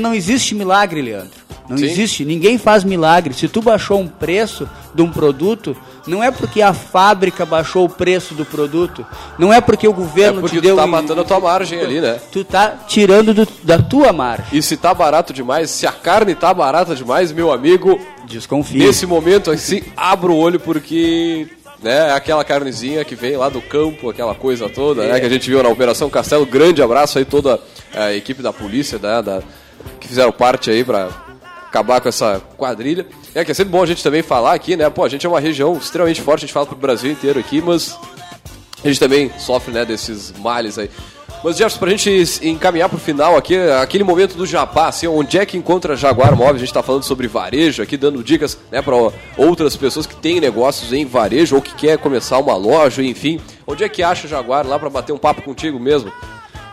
[0.00, 1.48] não existe milagre, Leandro.
[1.68, 1.84] Não Sim.
[1.84, 3.34] existe, ninguém faz milagre.
[3.34, 5.76] Se tu baixou um preço de um produto,
[6.06, 9.06] não é porque a fábrica baixou o preço do produto,
[9.38, 10.76] não é porque o governo é porque te deu.
[10.76, 12.18] Tu tá matando a tua margem ali, né?
[12.32, 14.46] Tu tá tirando do, da tua margem.
[14.50, 18.86] E se tá barato demais, se a carne tá barata demais, meu amigo, desconfia.
[18.86, 21.48] Nesse momento assim, abra o olho porque
[21.82, 22.12] né?
[22.12, 25.12] Aquela carnezinha que vem lá do campo, aquela coisa toda, é.
[25.12, 25.20] né?
[25.20, 26.46] Que a gente viu na Operação Castelo.
[26.46, 27.60] Grande abraço aí toda
[27.94, 29.22] a equipe da polícia, né?
[29.22, 29.42] Da,
[30.08, 31.10] que fizeram parte aí para
[31.66, 33.06] acabar com essa quadrilha.
[33.34, 34.88] É que é sempre bom a gente também falar aqui, né?
[34.88, 37.60] Pô, a gente é uma região extremamente forte, a gente fala pro Brasil inteiro aqui,
[37.60, 37.96] mas
[38.82, 40.90] a gente também sofre, né, desses males aí.
[41.44, 45.46] Mas, Jefferson, pra gente encaminhar pro final aqui, aquele momento do Japá, assim, onde é
[45.46, 46.56] que encontra Jaguar Móveis?
[46.56, 48.96] A gente tá falando sobre varejo aqui, dando dicas, né, para
[49.36, 53.40] outras pessoas que têm negócios em varejo ou que quer começar uma loja, enfim.
[53.66, 56.10] Onde é que acha Jaguar lá para bater um papo contigo mesmo?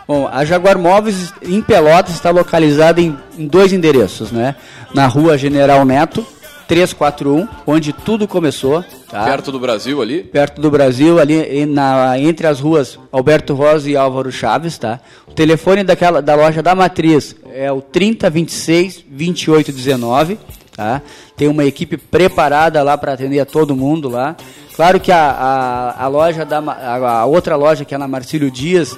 [0.06, 4.54] Bom, a Jaguar Móveis em Pelotas está localizada em, em dois endereços, né?
[4.94, 6.24] Na rua General Neto,
[6.68, 8.84] 341, onde tudo começou.
[9.08, 9.24] Tá?
[9.24, 10.22] Perto do Brasil ali?
[10.22, 15.00] Perto do Brasil, ali na, entre as ruas Alberto Rosa e Álvaro Chaves, tá?
[15.26, 20.38] O telefone daquela, da loja da Matriz é o 3026 2819,
[20.76, 21.02] tá?
[21.36, 24.36] Tem uma equipe preparada lá para atender a todo mundo lá.
[24.76, 28.50] Claro que a, a, a loja da a, a, outra loja que é na Marcílio
[28.50, 28.96] Dias,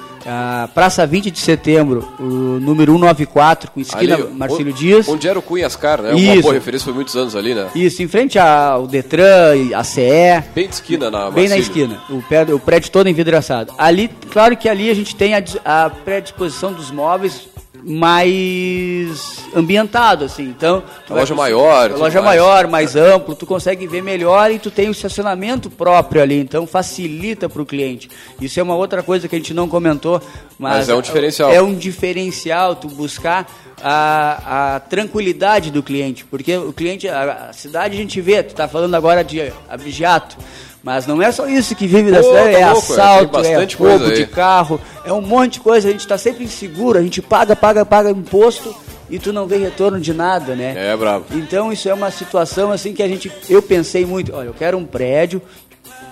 [0.74, 2.24] Praça 20 de Setembro, o
[2.60, 5.08] número 194, com esquina ali, Marcílio Dias.
[5.08, 6.14] Onde era o Cunhascar, né?
[6.14, 6.32] Isso.
[6.32, 7.68] Uma boa referência por muitos anos ali, né?
[7.76, 10.42] Isso, em frente ao Detran, a CE.
[10.52, 12.02] Bem de esquina na Bem na esquina.
[12.10, 13.72] O prédio, o prédio todo envidraçado.
[13.78, 17.48] Ali, claro que ali a gente tem a, a predisposição dos móveis
[17.84, 20.44] mais ambientado, assim.
[20.44, 22.40] Então, loja maior, loja mais.
[22.40, 26.66] maior, mais amplo, tu consegue ver melhor e tu tem o estacionamento próprio ali, então
[26.66, 28.10] facilita para o cliente.
[28.40, 30.20] Isso é uma outra coisa que a gente não comentou,
[30.58, 31.52] mas, Mas é um diferencial.
[31.52, 33.46] É um diferencial tu buscar
[33.82, 38.54] a, a tranquilidade do cliente, porque o cliente, a, a cidade a gente vê, tu
[38.54, 40.36] tá falando agora de abigeato,
[40.88, 43.66] mas não é só isso que vive da cidade, tá é louco, é, assalto, é,
[43.76, 47.20] roubo de carro, é um monte de coisa, a gente está sempre inseguro, a gente
[47.20, 48.74] paga, paga, paga imposto
[49.10, 50.72] e tu não vê retorno de nada, né?
[50.74, 51.26] É, bravo.
[51.32, 54.78] Então isso é uma situação assim que a gente, eu pensei muito, olha, eu quero
[54.78, 55.42] um prédio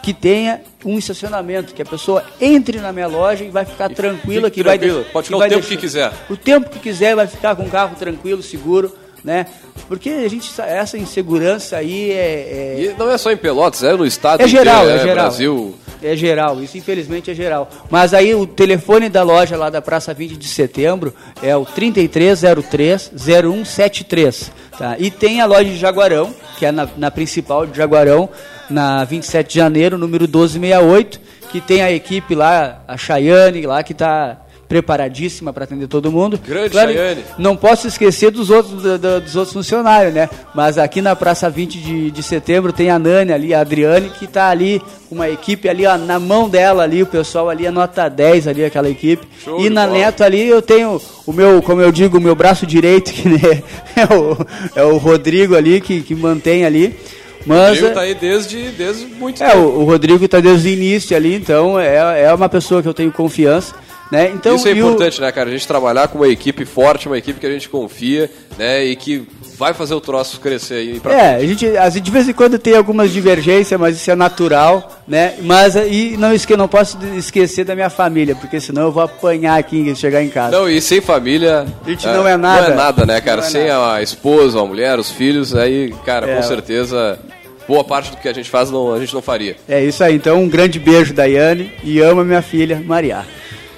[0.03, 4.49] que tenha um estacionamento, que a pessoa entre na minha loja e vai ficar tranquila,
[4.49, 6.12] fique que vai tranquila, de- pode ficar o vai tempo que quiser.
[6.29, 8.95] O tempo que quiser vai ficar com o carro tranquilo, seguro,
[9.27, 9.45] né?
[9.89, 13.83] Porque a gente sa- essa insegurança aí é, é E não é só em Pelotas,
[13.83, 15.03] é no estado é geral, inteiro, é né?
[15.09, 15.24] geral.
[15.27, 15.74] Brasil.
[16.03, 17.68] É geral, isso infelizmente é geral.
[17.91, 21.12] Mas aí o telefone da loja lá da Praça 20 de Setembro
[21.43, 24.97] é o 3303 0173, tá?
[24.99, 28.29] E tem a loja de Jaguarão, que é na, na principal de Jaguarão,
[28.70, 31.20] na 27 de janeiro, número 1268,
[31.51, 36.38] que tem a equipe lá, a Chayane lá que está preparadíssima para atender todo mundo.
[36.46, 37.24] Grande Claro, Chayane.
[37.38, 40.28] Não posso esquecer dos outros, do- do- dos outros funcionários, né?
[40.54, 44.24] Mas aqui na Praça 20 de, de setembro tem a Nani ali, a Adriane, que
[44.24, 48.08] está ali, uma equipe ali, ó, na mão dela ali, o pessoal ali, a nota
[48.08, 49.26] 10 ali, aquela equipe.
[49.44, 49.98] Show e na bola.
[49.98, 53.62] Neto ali eu tenho o meu, como eu digo, o meu braço direito, que né,
[53.96, 54.36] é, o,
[54.74, 56.94] é o Rodrigo ali, que, que mantém ali.
[57.44, 59.58] Mas, Rodrigo tá aí desde, desde muito é, tempo.
[59.62, 62.94] o, o Rodrigo está desde o início ali, então é, é uma pessoa que eu
[62.94, 63.72] tenho confiança.
[64.11, 64.30] Né?
[64.34, 65.48] Então, Isso é e o- importante, né, cara?
[65.48, 68.84] A gente trabalhar com uma equipe forte, uma equipe que a gente confia, né?
[68.84, 69.26] E que
[69.59, 72.32] vai fazer o troço crescer aí pra É, a gente, a gente de vez em
[72.32, 75.34] quando tem algumas divergências, mas isso é natural, né?
[75.42, 79.59] Mas e não esque, não posso esquecer da minha família, porque senão eu vou apanhar
[79.59, 80.57] aqui e chegar em casa.
[80.57, 81.66] Não, e sem família.
[81.84, 82.62] A gente não é nada.
[82.68, 83.40] Não é nada, né, cara?
[83.40, 86.36] É sem a esposa, a mulher, os filhos, aí, cara, É.
[86.36, 87.18] com certeza,
[87.66, 89.57] boa parte do que a gente faz não, a gente não faria.
[89.68, 93.24] É isso aí, então um grande beijo, Daiane, e amo a minha filha, Maria.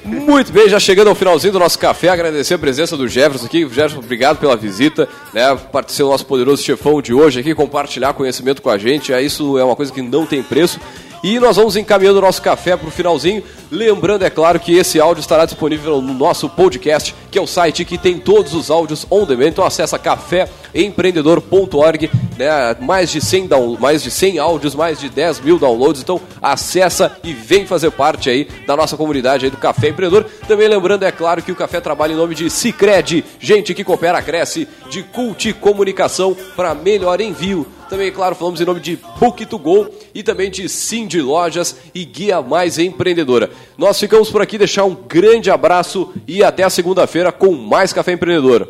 [0.05, 3.61] Muito bem, já chegando ao finalzinho do nosso café, agradecer a presença do Jefferson aqui.
[3.69, 5.55] Jefferson, obrigado pela visita, né?
[5.73, 9.13] Participar do nosso poderoso chefão de hoje aqui, compartilhar conhecimento com a gente.
[9.13, 10.81] É, Isso é uma coisa que não tem preço.
[11.23, 13.43] E nós vamos encaminhando o nosso café para o finalzinho.
[13.71, 17.85] Lembrando, é claro, que esse áudio estará disponível no nosso podcast, que é o site
[17.85, 19.49] que tem todos os áudios on demand.
[19.49, 22.77] Então acessa caféempreendedor.org, né?
[22.81, 26.03] mais, de 100 down, mais de 100 áudios, mais de 10 mil downloads.
[26.03, 30.25] Então acessa e vem fazer parte aí da nossa comunidade aí do Café Empreendedor.
[30.47, 34.23] Também lembrando, é claro, que o Café trabalha em nome de Cicred, gente que coopera,
[34.23, 37.66] cresce, de Cult Comunicação para melhor envio.
[37.89, 42.78] Também, claro, falamos em nome de Book2Go e também de Cindy Lojas e Guia Mais
[42.78, 43.51] Empreendedora.
[43.78, 48.12] Nós ficamos por aqui, deixar um grande abraço e até a segunda-feira com mais Café
[48.12, 48.68] Empreendedor.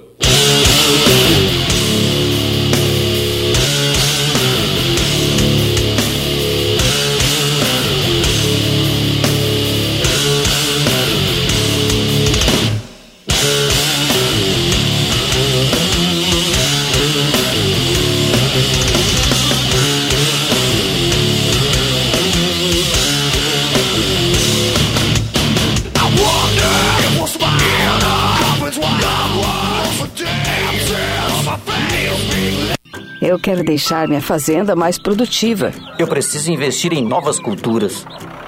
[33.49, 35.73] Quero deixar minha fazenda mais produtiva.
[35.99, 38.05] Eu preciso investir em novas culturas.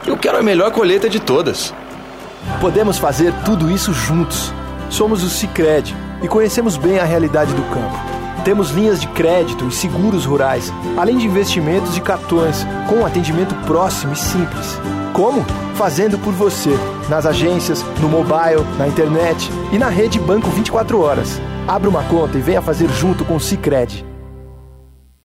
[0.07, 1.73] Eu quero a melhor colheita de todas.
[2.61, 4.53] Podemos fazer tudo isso juntos.
[4.91, 7.99] Somos o Cicred e conhecemos bem a realidade do campo.
[8.45, 13.55] Temos linhas de crédito e seguros rurais, além de investimentos e cartões, com um atendimento
[13.65, 14.79] próximo e simples.
[15.15, 15.47] Como?
[15.77, 16.77] Fazendo por você,
[17.09, 21.41] nas agências, no mobile, na internet e na rede Banco 24 Horas.
[21.67, 24.10] Abra uma conta e venha fazer junto com o Cicred.